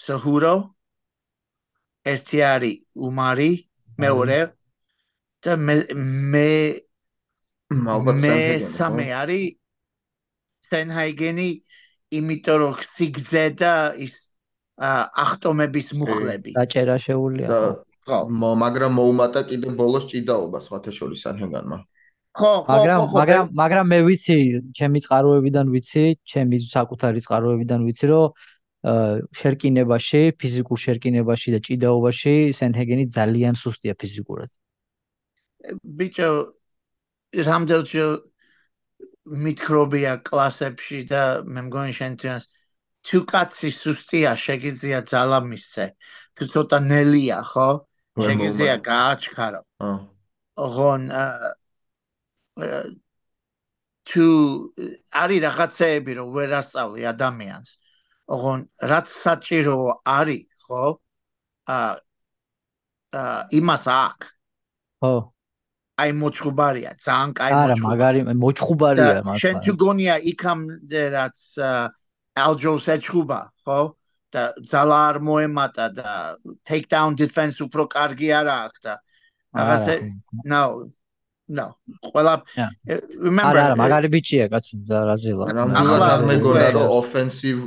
[0.02, 0.54] სტაჰურო
[2.12, 2.78] ერთი არის
[3.08, 3.50] უმარი
[4.02, 4.38] მეორე
[5.42, 5.76] და მე
[6.34, 6.48] მე
[8.22, 8.36] მე
[8.78, 9.61] სამე არის
[10.72, 11.48] სენჰაიგენი
[12.18, 14.14] იმიტომ რომ სიგძე და ის
[14.82, 16.50] ახტომების მუხლები.
[16.58, 17.48] დაჭერა შეუულია
[18.02, 18.18] ხო?
[18.64, 21.78] მაგრამ მოუმატა კიდე ბოლოს ჭიდაობა სხვათა შორის სანჰეგანმა
[22.34, 24.38] ხო ხო მაგრამ მაგრამ მაგრამ მე ვიცი
[24.74, 28.26] ჩემი წყაროებიდან ვიცი ჩემი საკუთარი წყაროებიდან ვიცი რომ
[28.82, 34.50] შერკინებაში, ფიზიკურ შერკინებაში და ჭიდაობაში სენჰეგენი ძალიან სუსტია ფიზიკურად.
[35.86, 36.30] ბიჭო,
[37.30, 38.10] რამდენჯერ
[39.26, 42.42] მიკრობია კლასებში და მე მგონი შენ თვითონ
[43.02, 45.86] თუ კაცი სუსტია, შეგიძლია ძალა მისცე.
[46.38, 47.68] თუ ცოტა ნელია, ხო?
[48.18, 49.60] შეგიძლია გააჩქარო.
[49.82, 49.98] აა.
[50.62, 51.02] ოღონ
[54.06, 54.26] თუ
[55.22, 57.70] არის რაღაცეები რომ ვერ ასწავლი ადამიანს.
[58.34, 58.60] ოღონ
[58.90, 60.84] რაც საჭირო არის, ხო?
[61.66, 61.90] აა
[63.58, 64.18] იმას აქ.
[65.02, 65.14] ხო.
[66.00, 67.72] აი მოჭუბარია, ძალიან კაი მოჭუბარია.
[67.72, 69.40] არა, მაგარი მოჭუბარია მაგარი.
[69.42, 71.38] შენ თუ გონია იქამდე რაც
[72.32, 73.80] ალჯოს ეჭუბა, ხო?
[74.32, 76.10] და ძალა არ მოემატა და
[76.64, 78.94] take down defense უფრო კარგი არა აქ და
[79.52, 79.94] რაღაცე
[80.48, 80.62] no
[81.52, 81.66] no
[82.08, 82.34] ყველა
[83.20, 84.80] remember არა მაგარი ბიჭია კაცო
[85.10, 87.60] რაზელა ნამდვილად არ მეგონა რომ offensive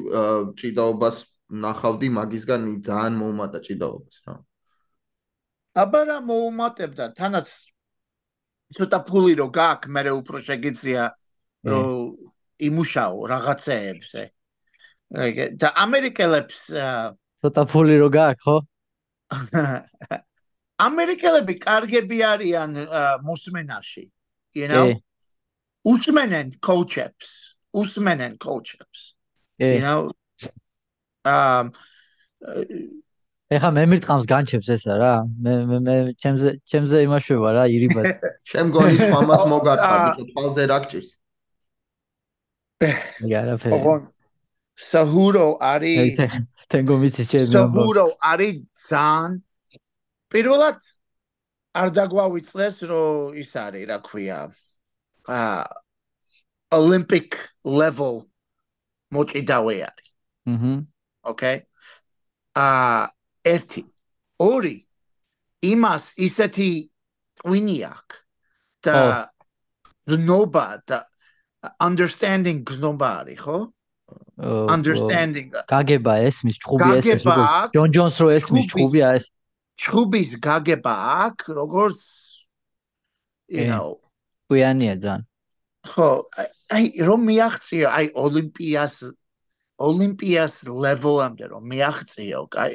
[0.57, 1.17] ჭიდაობას
[1.65, 4.36] ნახავდი მაგისგან ძალიან მოუმატა ჭიდაობას რა
[5.86, 7.47] აბა რა მოუმატებდა თანაც
[8.74, 11.03] ცოტა ფული რო გაქვს მე უფრო შეგიძლია
[11.70, 11.89] რომ
[12.68, 14.24] იმუშაო რაღაცეებზე.
[15.61, 16.57] და ამერიკელებს
[17.41, 18.57] ცოტა ფული რო გაქვს ხო?
[20.88, 22.72] ამერიკელები კარგები არიან
[23.22, 24.05] მოსმენაში
[24.55, 24.97] you know?
[25.86, 27.30] უსმენენ კოუჩებს
[27.78, 29.01] უსმენენ კოუჩებს
[29.61, 30.09] you know?
[31.26, 31.72] Um
[33.53, 35.13] ეხა მე მირტყამს განჩებს ესა რა.
[35.45, 38.05] მე მე მე ჩემზე ჩემზე იმაშვება რა ირიბად
[38.49, 41.09] შენ გონი სხვამაც მოგარტყა ბიჭო თვალზე რა გჭირს?
[43.29, 44.01] იარა ფერი ოღონ
[44.75, 46.17] საჰურო არის
[46.73, 48.57] თენგო მიცი ჩემი საჰურო არის
[48.89, 49.37] ძალიან
[50.33, 50.81] პირველად
[51.79, 54.39] არ დაგვავიწლეს რომ ის არის რა ქვია
[55.29, 55.39] ა
[56.73, 58.25] olympic level
[59.13, 60.09] მოჭიდავე არის.
[60.49, 60.73] აჰა
[61.29, 61.55] okay?
[62.55, 63.13] ა
[63.45, 63.83] ერთი.
[64.41, 64.75] ორი
[65.63, 66.71] იმას ისეთი
[67.39, 68.17] ტვინი აქვს
[68.85, 68.97] და
[70.05, 70.97] ნობა და
[71.81, 73.59] understanding გზნობა არის ხო?
[74.69, 75.49] understanding.
[75.71, 77.23] გაგება ესმის ჭუბი ეს
[77.73, 79.31] ჯონ ჯონს რო ესმის ჭუბია ეს
[79.79, 80.93] ჩუბის გაგება
[81.25, 81.99] აქ როგორც
[83.49, 83.97] you know.
[84.51, 85.23] ყიანია ძალიან.
[85.85, 86.09] ხო
[86.75, 88.95] აი რომ მიაღწიო აი ოლიმპიას
[89.87, 92.73] ოლიმპიას ლეველამდე რომ მიაღწიო აი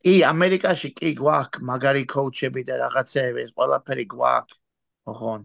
[0.00, 4.56] ი ამერიკაში კი გვაქვს მაგარი კოუჩები და რაღაცეები ეს ყველაფერი გვაქვს
[5.12, 5.42] ოღონ.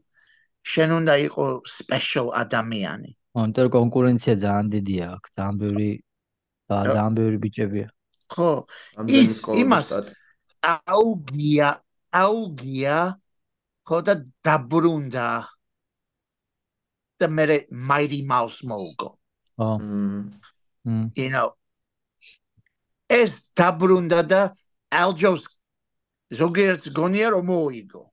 [0.65, 3.11] შენ უნდა იყო სპეციალ ადამიანი.
[3.35, 5.89] ანუ კონკურენცია ძალიან დიდია აქ ძალიან ბევრი
[6.71, 7.87] ძალიან ბევრი ბიჭებია
[8.31, 8.51] ხო.
[9.61, 9.85] იმას
[10.65, 11.67] აუგია
[12.15, 12.97] აუგია
[13.85, 14.13] ხოდა
[14.45, 15.27] დაბრუნდა
[17.19, 17.57] და მე
[17.89, 19.09] მაირი მაუს მოგო
[19.59, 19.67] ო.
[21.19, 21.49] you know
[23.09, 24.41] ეს დაბრუნდა და
[24.91, 25.43] ალჯოს
[26.33, 28.03] ზოგიერთ გონია რომ მოიგო.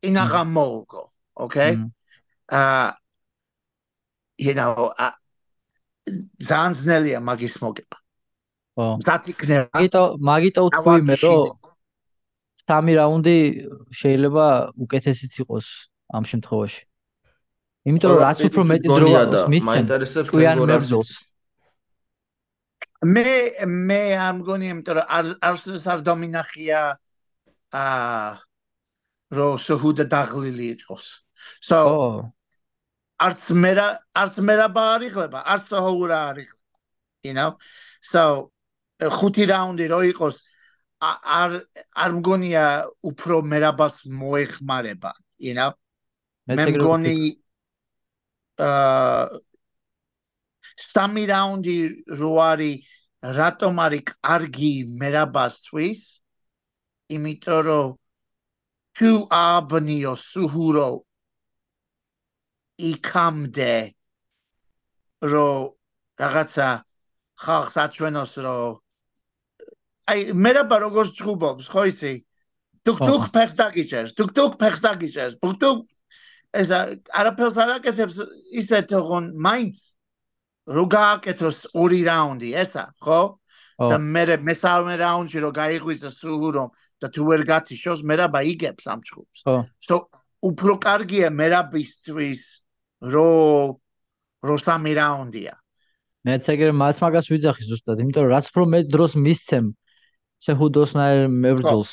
[0.00, 1.02] ინაღა მოგო
[1.40, 1.76] okay
[2.48, 2.92] აა
[4.40, 4.92] you know
[6.48, 7.96] ზანზნელია მაგის მოგება.
[8.80, 8.84] ო.
[9.04, 11.60] დათიქნება მაგიტო მაგიტო თქვი მე რომ
[12.64, 13.36] სამი რაუნდი
[14.00, 14.46] შეიძლება
[14.84, 15.66] უკეთესიც იყოს
[16.16, 16.82] ამ შემთხვევაში.
[17.88, 19.08] იმიტომ რომ რაც უფრო მეტი დრო
[19.54, 21.04] მისცემ, მაინტერესებს როგორ
[23.00, 23.24] მე
[23.64, 25.54] მე ამ გონი იმიტომ რომ არ არ
[25.88, 26.80] არ დომინახია
[27.72, 28.30] აა
[29.32, 31.06] რო სუჰუდა დაღლილი იყოს.
[31.64, 32.28] So
[33.16, 33.72] არც მე
[34.12, 36.76] არც მე რა ბარიღლება, არც სუჰურა არიღლება.
[37.24, 37.56] You know?
[38.02, 38.52] So
[39.00, 40.36] ხუთი რაუნდი რო იყოს
[41.00, 41.56] არ
[41.96, 42.64] არ მგონია
[43.00, 45.72] უფრო მერაბას მოეხმარება, you know?
[46.52, 47.16] მე მგონი
[48.60, 49.40] აა
[50.80, 51.76] სამი რაუნდი
[52.20, 52.89] რო არის
[53.20, 56.00] რატომ არის კარგი მერაბასთვის?
[57.14, 57.88] იმიტომ რომ
[58.96, 60.90] თუ აბნიო სუჰურო
[62.90, 63.74] იქამდე
[65.30, 65.48] რო
[66.20, 66.68] რაღაცა
[67.44, 68.80] ხალხს აჩვენოს რომ
[70.10, 72.14] აი მერაბა როგორ ჭუბობს ხო იცი
[72.84, 75.78] დუქ-დუქ ფეხს დაგიჭერს დუქ-დუქ ფეხს დაგიჭერს დუქ-დუქ
[76.60, 76.70] ეს
[77.20, 78.16] არაფერს არ აკეთებს
[78.60, 79.76] ისეთ ოღონ მაინც
[80.70, 83.20] რო გააკეთოს ორი რაუნდი ესა ხო
[83.90, 86.64] და მე მესამე რაუნდში რო გაიღვიძა სუჰურო
[87.00, 89.56] და თუ ვერ გათიშოს მერაბა იგებს ამ ჭუბს ხო
[89.86, 89.96] so
[90.40, 92.40] უფრო კარგია მერაბისთვის
[93.12, 93.30] რო
[94.46, 95.54] რო სამი რაუნდია
[96.26, 99.66] მეც ეგრე მას მაგას ვიძახი ზუსტად, იმიტომ რომ რაც უფრო მე დროს მისცემ
[100.44, 101.92] ცეჰუდოსნაირ მებრძოლს,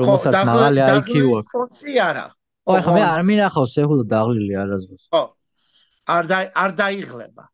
[0.00, 1.50] რომელსაც მაღალი IQ აქვს.
[1.52, 2.24] ხო, ხო, არა.
[2.64, 5.04] ხო, ახლა მე არ მინახავ ცეჰუდო დაღლილი არაზოს.
[5.12, 5.22] ხო.
[6.16, 7.44] არ და არ დაიღლება.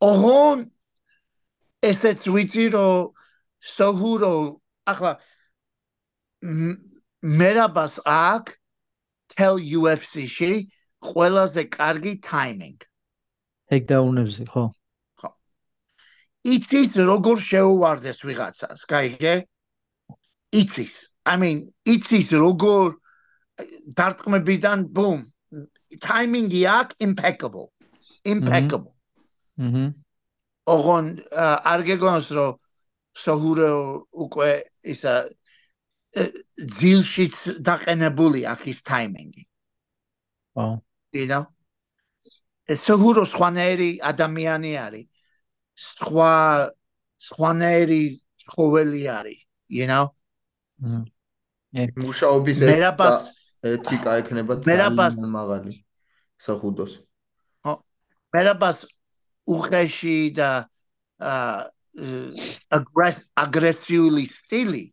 [0.00, 0.64] ოღონ
[1.84, 3.12] ესეც ვიცი რომ
[3.60, 4.34] სოჰურო
[4.88, 5.12] ახლა
[7.40, 8.44] მერაბას აქ
[9.36, 10.52] tell UFC-ში
[11.00, 12.80] ყველაზე კარგი timing.
[13.70, 14.64] ეგ დაუნებზე, ხო?
[16.40, 19.34] იცის როგორ შეუვარდეს ვიღაცას, გაიგე?
[20.56, 20.94] იცის.
[21.28, 22.96] I mean, იცის როგორ
[23.94, 25.28] დარტყმებიდან boom.
[26.00, 27.68] Timing-ი აქ impeccable.
[28.24, 28.96] Impeccable.
[29.60, 29.84] აჰა.
[30.74, 31.06] ოღონ
[31.72, 32.56] არ გეგონს რომ
[33.20, 33.72] სოჰურო
[34.24, 34.50] უკვე
[34.92, 35.14] ისა
[36.80, 37.26] ძილში
[37.66, 39.42] დაყენებული აქ ის timing-ი.
[40.56, 40.74] აა.
[41.22, 41.40] იდა.
[42.70, 45.06] ეს სოჰურო სხვანაირი ადამიანი არის.
[45.80, 46.34] სხვა
[47.20, 48.02] სხვანაირი
[48.46, 50.10] ცხოველი არის, you know?
[50.80, 51.04] მმ.
[52.02, 52.58] მუშაობის
[53.60, 55.74] ეთიკა ექნება ძალიან მაღალი
[56.40, 56.92] სახუდოს.
[57.64, 57.72] ხო.
[58.34, 58.78] მერაბას
[59.46, 60.50] უხეში და
[63.44, 64.84] აგრესიული სტილი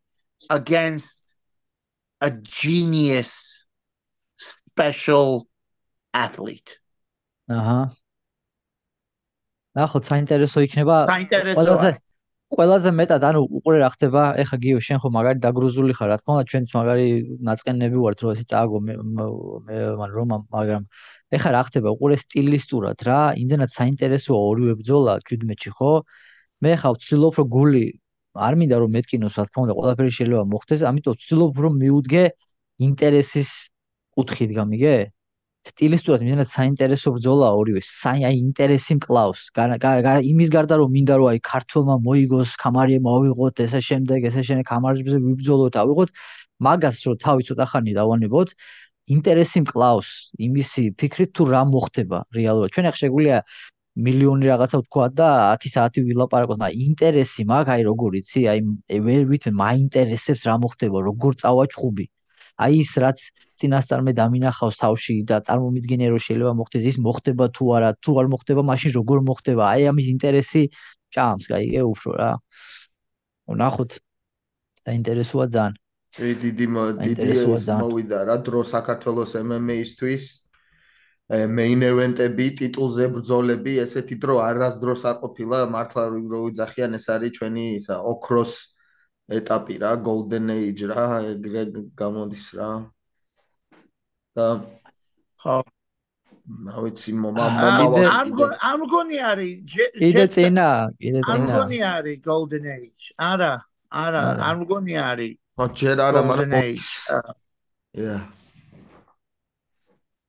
[0.50, 1.38] against
[2.22, 3.32] a genius
[4.38, 5.48] special
[6.14, 6.80] athlete.
[7.50, 7.93] აჰა.
[9.78, 10.95] ნახოთ საინტერესო იქნება
[11.58, 11.89] ყველაზე
[12.48, 16.32] ყველაზე მეტად ანუ უყურე რა ხდება ეხა გიო შენ ხო მაგარი დაგრუზული ხარ რა თქმა
[16.38, 17.08] უნდა ჩვენც მაგარი
[17.50, 18.93] ნაწყენები ვართ რომ ესე წააგო მე
[20.00, 20.84] მან რომა მაგრამ
[21.36, 25.91] ეხა რა ხდება უყურე სტილისტურად რა იმდენად საინტერესოა ორივე ბრძოლა 17-ში ხო?
[26.63, 27.86] მე ხა ვცდილობ რომ გული
[28.47, 32.23] არ მინდა რომ მეტკინოს რა თქმა უნდა ყველაფერი შეიძლება მოხდეს ამიტომ ვცდილობ რომ მიუდგე
[32.88, 33.51] ინტერესის
[34.15, 34.95] კუთხით გამიგე?
[35.67, 39.41] სტილისტურად მიდანაც საინტერესო ბრძოლა ორივე საი აი ინტერესი მკლავს
[40.32, 45.17] იმის გარდა რომ მინდა რომ აი ქართულმა მოიგოს კამარიე მოვიღოთ ესე შემდეგ ესე შემდეგ კამარიებზე
[45.28, 46.09] ვიბრძოლოთ ავიღოთ
[46.67, 48.49] მაგას რომ თავი ცოტა ხანი დავანებოთ
[49.16, 50.10] ინტერესი მკლავს
[50.47, 52.74] იმისი ფიქრით თუ რა მოხდება რეალურად.
[52.76, 53.38] ჩვენ ახ შეგვიძლია
[53.97, 55.30] მილიონი რაღაცა ვთქვა და
[55.64, 58.60] 10 საათი ვილაპარაკოთ მაგრამ ინტერესი მაგ აი როგორ იცი აი
[59.08, 62.05] ვერ ვითმე მაინტერესებს რა მოხდება როგორ წავა ჩხუბი
[62.62, 63.18] აი ის რაც
[63.58, 68.28] წინასწარ მე დამინახავს თავში და წარმომიდგენია რომ შეიძლება მოხდეს ის მოხდება თუ არა თუ არ
[68.34, 70.64] მოხდება მაშინ როგორ მოხდება აი ამის ინტერესი
[71.14, 72.32] ჭამს გაიგე უფრო რა.
[73.62, 73.91] ნახოთ.
[74.88, 75.74] დაინტერესოა ძალიან
[76.18, 76.65] ე დიდი
[77.05, 77.32] დიდი
[77.82, 80.24] მოვიდა რა დრო საქართველოს MMA-ისთვის
[81.28, 87.65] main event-ები, ტიტულზე ბრძოლები, ესეთი დრო არასდროს არ ყოფილა, მართლა რო ვიძახიან ეს არის ჩვენი
[87.84, 88.53] ისა ოქროს
[89.28, 91.05] ეტაპი რა, golden age რა,
[91.36, 91.63] ეგრე
[91.99, 92.72] გამოდის რა.
[94.38, 94.47] და
[95.41, 95.57] ხო.
[96.68, 98.01] რა ვიცი მომა მომა
[98.70, 99.55] არ მგონი არის
[99.99, 101.34] კიდე წინა კიდე წინა.
[101.34, 103.53] არ მგონი არის golden age არა
[104.03, 107.08] არა არ მგონი არის Not Jedi, I'm Golden Age.
[107.93, 108.26] Yeah.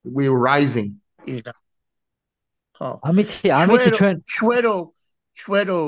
[0.05, 1.01] We rising.
[1.27, 1.53] იდა.
[2.79, 2.89] ხო.
[3.05, 4.77] ამითი, ამითი ჩვენ ჩვერო
[5.37, 5.81] ჩვერო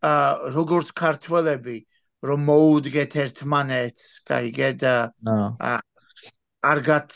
[0.00, 1.76] აა როგორც ქართველები
[2.24, 4.94] რომ მოუდგეთ ერთმანეთს, გაიგე და
[5.26, 5.82] uh, uh,
[6.64, 7.08] არგად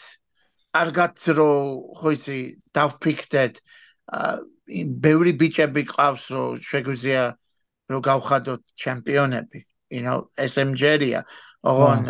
[0.82, 1.52] არგად რო
[1.96, 2.40] ხო იცი
[2.76, 4.36] დავფიქრდეთ uh,
[4.68, 7.24] აა ბევრი ბიჭები ყავს რომ შეგვიძლია
[7.88, 9.60] რომ გავხადოთ ჩემპიონები.
[9.94, 11.24] you know, SMJ-ია.
[11.72, 12.00] ოღონ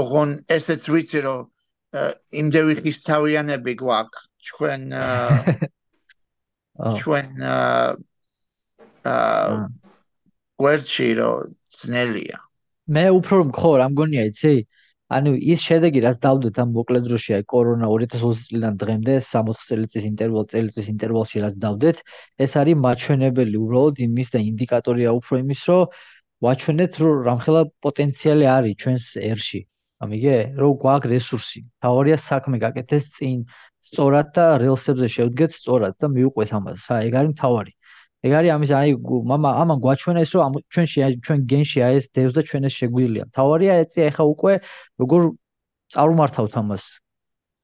[0.00, 1.40] ოღონ ესეც ვიცი რომ
[2.42, 4.26] იმდევი ხის თავიანები გვაქვს.
[4.50, 4.82] ჩვენ
[7.00, 7.26] ჩვენ
[9.10, 9.56] აა
[10.60, 12.38] ვერჩი რომ ძნელია.
[12.90, 14.54] მე უფრო მხო რა მგონია იცი?
[15.10, 20.04] ანუ ის შედეგი რაც დავდეთ ამ მოკლედ დროში აი კორონა 2020 წლიდან დღემდე 60 წელიწის
[20.06, 22.02] ინტერვალ წელიწის ინტერვალში რაც დავდეთ
[22.46, 25.98] ეს არის მაჩვენებელი უბრალოდ იმის და ინდიკატორია უფრო იმის რომ
[26.44, 29.60] ვაჩვენეთ რომ რამხელა პოტენციალი არის ჩვენს ერში
[30.04, 33.42] ამიგე რომ გვაქვს რესურსი თავარია საქმე გაკეთდეს წინ
[33.88, 37.72] სწორად და რელსებზე შევდგეთ სწორად და მივუყვეთ ამას აი ეგ არის თავარი
[38.20, 38.90] ეგ არის ამის აი
[39.32, 43.24] მამა ამან გვაჩვენა ის რომ ჩვენში ჩვენ გენში აი ეს დევს და ჩვენ ეს შეგვიძლია.
[43.36, 44.52] თავარია ეცი ახლა უკვე
[45.00, 45.20] როგორ
[45.94, 46.84] წარმართავთ ამას.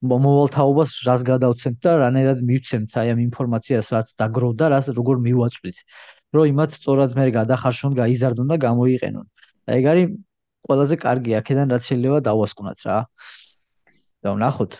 [0.09, 5.77] მომავალ თაობას რას გადავცემთ და რანაირად მივცემთ აი ამ ინფორმაციას რაც დაგროვდა, რას როგორ მივაწვით.
[6.37, 9.25] რომ იმათ სწორად მე გადახარშონ, გაიზარდონ და გამოიყენონ.
[9.67, 10.07] აი ეგ არის
[10.67, 12.97] ყველაზე კარგი აქედან რაც შეიძლება დავასკვნათ რა.
[14.23, 14.71] და ვნახოთ.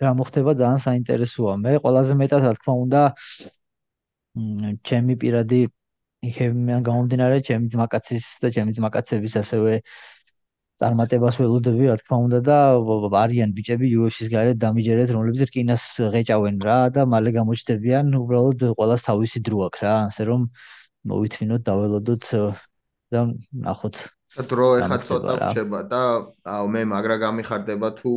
[0.00, 1.52] რა მოხდება ძალიან საინტერესოა.
[1.64, 3.02] მე ყველაზე მეტად რა თქმა უნდა
[4.88, 5.60] ჩემი პირადი
[6.28, 9.72] იქებიან გამომდინარე ჩემი ძმაკაცის და ჩემი ძმაკაცების ასევე
[10.80, 12.58] წარმატებას ველოდები რა თქმა უნდა და
[13.20, 19.44] არიან ბიჭები UFC-ს გარეთ დამიჯერეთ რომლებიც რკინას ღეჭავენ რა და მალე გამოჩნდებიან უბრალოდ ყოველას თავისი
[19.44, 20.48] დრო აქვს რა ასე რომ
[21.12, 22.24] მოვითმინოთ დაველოდოთ
[23.12, 23.20] და
[23.66, 23.96] ნახოთ
[24.50, 26.02] დრო ეხა ცოტა რჩება და
[26.56, 28.12] აუ მე მაგრა გამიხარდება თუ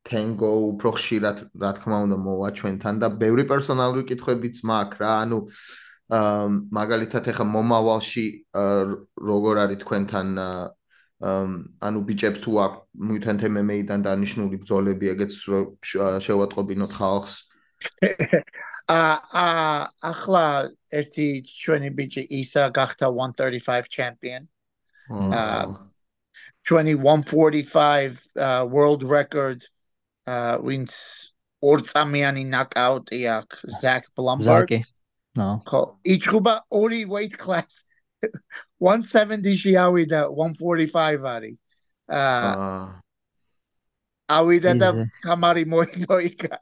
[0.00, 5.38] Tango უფრო ხშირად რა თქმა უნდა მოვა ჩვენთან და ბევრი პერსონალური კითხვებიც მაქვს რა ანუ
[6.78, 8.26] მაგალითად ეხა მომავალში
[9.30, 10.26] როგორ არის თქვენთან
[11.20, 15.32] ანუ ბიჭებს თუ აქვს მუთანთ MMA-დან დანიშნული ბრძოლები ეგეც
[16.24, 17.34] შევატყობინოთ ხალხს.
[18.90, 19.46] ა ა
[20.00, 20.46] ახლა
[20.90, 24.48] ერთი ჩვენი ბიჭი ისა გახდა 135 champion.
[25.10, 25.76] Uh
[26.64, 29.60] 2145 uh world record
[30.64, 30.92] ვინც
[31.60, 34.80] ორწამიანი ნაკაუტი აქვს ზაკ ბლამბერგი
[35.40, 35.80] ნო ხო
[36.14, 37.84] იჭუბა ორი weight class
[38.80, 41.56] 170-ში ავიდა 145 არის.
[42.10, 43.00] აა
[44.30, 44.88] ავიდა და
[45.22, 46.58] კამარი მოიგოიკა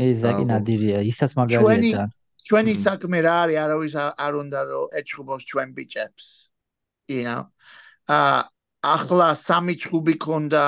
[0.00, 2.08] ეს ზაკი ნადირია ისაც მაგარია
[2.42, 6.26] ჩვენი საქმე რა არის არავის არ უნდა რომ ეჭუბოს ჩვენ ბიჭებს.
[7.08, 7.42] you know
[8.08, 8.48] აა
[8.82, 10.64] ახლა სამი ჩხუბი ქონდა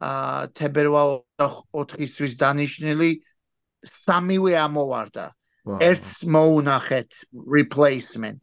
[0.00, 3.10] აა თებერვალ 4-ისთვის დანიშნილი.
[4.06, 5.26] სამივე ამოვარდა.
[5.80, 7.10] ერთს მოუნახეთ
[7.56, 8.40] replacement.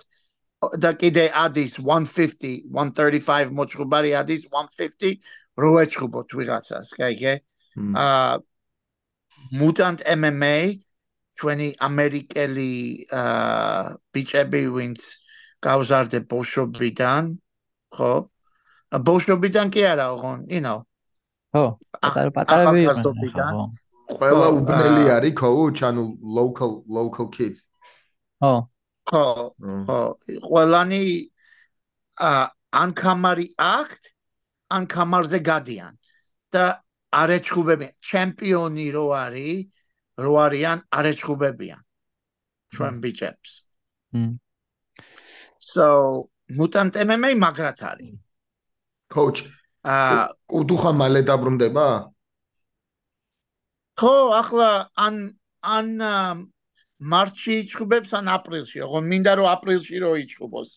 [0.57, 5.21] და კიდე ადის 150, 135 მოჭუბარი ადის 150
[5.57, 7.33] როეჭუბოთ ვიღაცას, კაიგე?
[7.77, 8.41] აა
[9.53, 10.81] mutant MMA
[11.37, 12.73] ჩვენი ამერიკელი
[13.13, 15.01] აა ბიჭები ვინც
[15.61, 17.23] გავზარდე ბოშობიდან,
[17.93, 18.13] ხო?
[18.97, 20.81] ბოშობიდან კი არა, ოღონ, you know,
[21.53, 21.65] ხო
[22.01, 23.69] პატარა პატარები იყო
[24.07, 26.03] ყველა უბნელი არის coach ანუ
[26.37, 27.67] local local kids.
[28.41, 28.53] ხო
[29.07, 29.25] ხო
[29.87, 29.99] ხო
[30.47, 31.03] ყველანი
[32.81, 34.01] ან კამარი აქტ
[34.71, 35.93] ან კამარზე გადიან.
[36.51, 36.65] და
[37.11, 39.67] არეჩხუბები ჩემპიონი რო არის
[40.25, 41.81] რო არიან არეჩხუბებიან
[42.71, 43.51] ჩვენ ბიჭებს.
[45.59, 45.87] so
[46.49, 48.15] mutant MMA მაგრად არის.
[49.11, 49.43] Coach
[49.83, 51.87] აა კუდუხა მალე დაბრუნდება?
[53.99, 55.15] ხო, ახლა ან
[55.63, 55.87] ან
[56.97, 60.69] მარტში იჩუბებს ან აპრილში, ოღონ მინდა რომ აპრილში რო იჩუბოს.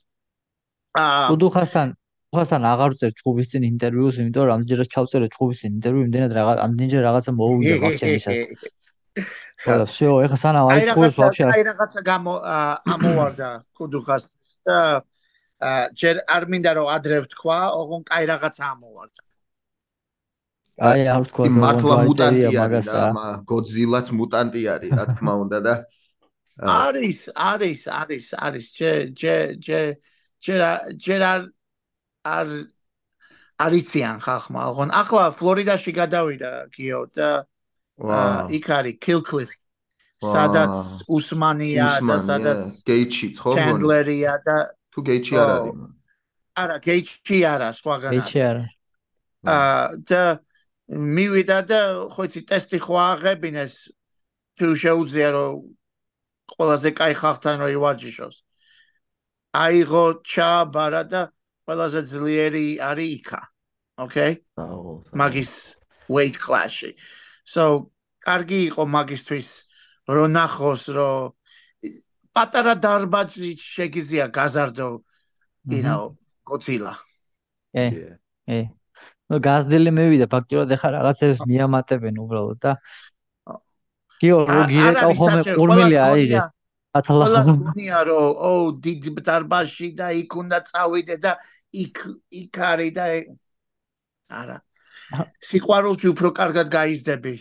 [1.01, 1.89] აა უდუხასთან
[2.31, 6.59] ხასთან აღარ ვწერ ჩხუბის წინ ინტერვიუს, იმიტომ რომ ამდენჯერაც ჩავწერე ჩხუბის წინ ინტერვიუ, იმდენად რაღაც
[6.67, 8.39] ამდენჯერ რაღაცა მოუვიდა მაგჩემისას.
[9.65, 12.33] ხოლო, შეო, ეხა სანამ აი ხურს ვაფშე აი რაღაცა გამო
[12.95, 14.23] ამოვარდა კუდუხას
[14.65, 14.79] და
[16.01, 19.21] ჯერ არ მინდა რომ ადრე ვთქვა, ოღონ კაი რაღაცა ამოვარდა.
[20.81, 23.03] აი არ ვთქვა მართლა მუტანტი არის და
[23.51, 25.75] გოძილაც მუტანტი არის, რა თქმა უნდა და
[26.61, 29.81] არის, არის, არის, არის, ჯე ჯე ჯე
[30.41, 30.61] ჯერ
[30.97, 31.43] ჯერ არ
[32.25, 32.49] არ
[33.61, 37.31] არიციან ხახმა, ოღონ ახლა ფლორიდაში გადავიდა გიო და
[38.49, 39.51] იქ არის კილკლიფ
[40.21, 40.75] სადაც
[41.09, 44.57] უსმანია და სადაც გეიჩი ხო ჩენდლერია და
[44.93, 45.77] თუ გეიჩი არ არის
[46.61, 48.65] არა გეიჩი არა სხვაგან გეიჩი არა.
[49.49, 50.23] აა და
[51.17, 51.81] მივიდა და
[52.13, 53.75] ხო იცი ტესტი ხო აღებინეს
[54.61, 55.53] თუ შეუძლია რომ
[56.60, 58.36] ყველაზე кай ხალხთან რო ივარჯიშოს
[59.56, 61.22] აიღო ჩაბარა და
[61.66, 63.42] ყველაზე ძლიერი არის იქა
[63.98, 64.32] okay
[65.16, 65.52] მაგის
[66.10, 66.84] weight class
[67.48, 67.90] so
[68.26, 69.48] კარგი იყო მაგისთვის
[70.10, 71.34] რო ნახოს რომ
[72.36, 74.90] პატარა დარბაზი შეგიძლია გაზარდო
[75.72, 76.94] you know გოცილა
[77.74, 77.86] ე
[78.52, 78.60] ე
[79.32, 82.72] ნუ გაზდელი მევიდა ფაქტურად ეხა რაღაცებს მიამატებენ უბრალოდ და
[84.21, 86.35] კიო რო გირეკავ ხომე ყურმილი არის
[87.01, 88.19] ათლა ხომია რო
[88.51, 88.53] ო
[88.85, 91.33] დიდ დარბაში და იქ უნდა წავიდე და
[91.85, 92.03] იქ
[92.43, 93.07] იქ არის და
[94.41, 94.59] არა
[95.51, 97.35] სიყვარულს უფრო კარგად გაიზდები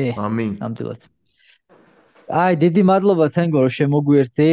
[0.00, 1.08] ე ამინ ნამდვილად
[2.42, 4.50] აი დიდი მადლობა თენგო რომ შემოგვიერთდი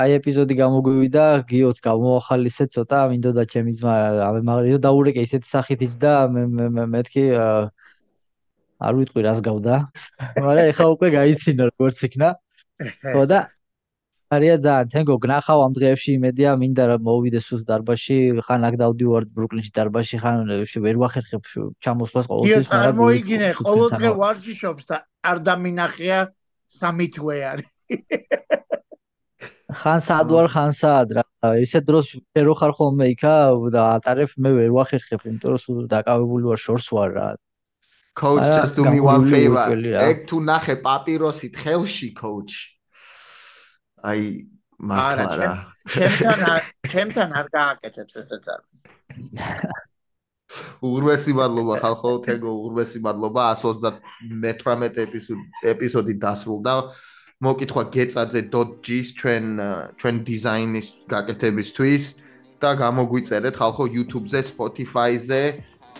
[0.00, 3.94] აი ეპიზოდი გამოგვივიდა გიოც გამოახალისე ცოტა მინდოდა ჩემი ძმა
[4.28, 6.42] აბე მაგარიო დაურეკე ისეთი სახით იჯდა მე
[6.74, 7.24] მე მეთქი
[8.80, 9.74] არ ვიტყვი რას გავდა.
[10.40, 12.28] მაგრამ ეხა უკვე გაიცინა როგორც იქნა.
[13.12, 13.38] ხო და
[14.30, 19.24] არია ძალიან თენგო გნახავ ამ დღეებში იმედია მინდა რომ მოვიდე სულ დარბაში ხან აქ დავდივარ
[19.36, 20.38] ბრუკლინში დარბაში ხან
[20.86, 21.42] ვერ ვახერხებ
[21.82, 24.96] ჩამოსვლას ყოველთვის მაგრამ მოიგინე ყოველდღე ვარჯიშობს და
[25.30, 26.18] არ დამინახია
[26.78, 27.70] სამი თვე არის.
[29.82, 31.26] ხან სად ვარ ხან სად რა.
[31.66, 33.34] ისე დროს შერო ხარ ხოლმე იქა
[33.74, 37.28] და ატარებ მე ვერ ვახერხებ იმიტომ რომ დაკავებული ვარ შორს ვარ რა
[38.14, 39.66] coach just do me one favor.
[40.10, 42.54] ეგ თუ ნახე პაპიროსით ხელში coach.
[44.02, 44.20] აი
[44.80, 45.52] მართლა რა.
[45.92, 46.40] ჩემთან
[46.92, 48.62] ჩემთან არ გააკეთებს ესეც არ
[50.82, 53.44] ურვესი მადლობა ხალხო თეგო ურვესი მადლობა.
[53.62, 56.74] 138 ეპიზოდი ეპიზოდი დასრულდა.
[57.40, 59.44] მოკითხვა getzadze.g-ს ჩვენ
[59.96, 62.04] ჩვენ დიზაინის გაკეთებისთვის
[62.60, 65.42] და გამოგვიწერეთ ხალხო YouTube-ზე, Spotify-ზე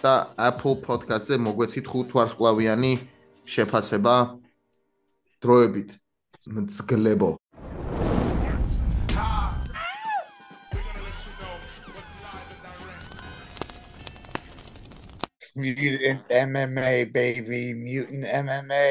[0.00, 2.92] და Apple Podcast-ზე მოგვეცით ხუთ ვარსკვლავიანი
[3.44, 4.14] შეფასება
[5.44, 5.90] დროებით.
[6.48, 7.30] მძგლებო.
[15.60, 18.90] Mutant MMA baby, mutant MMA.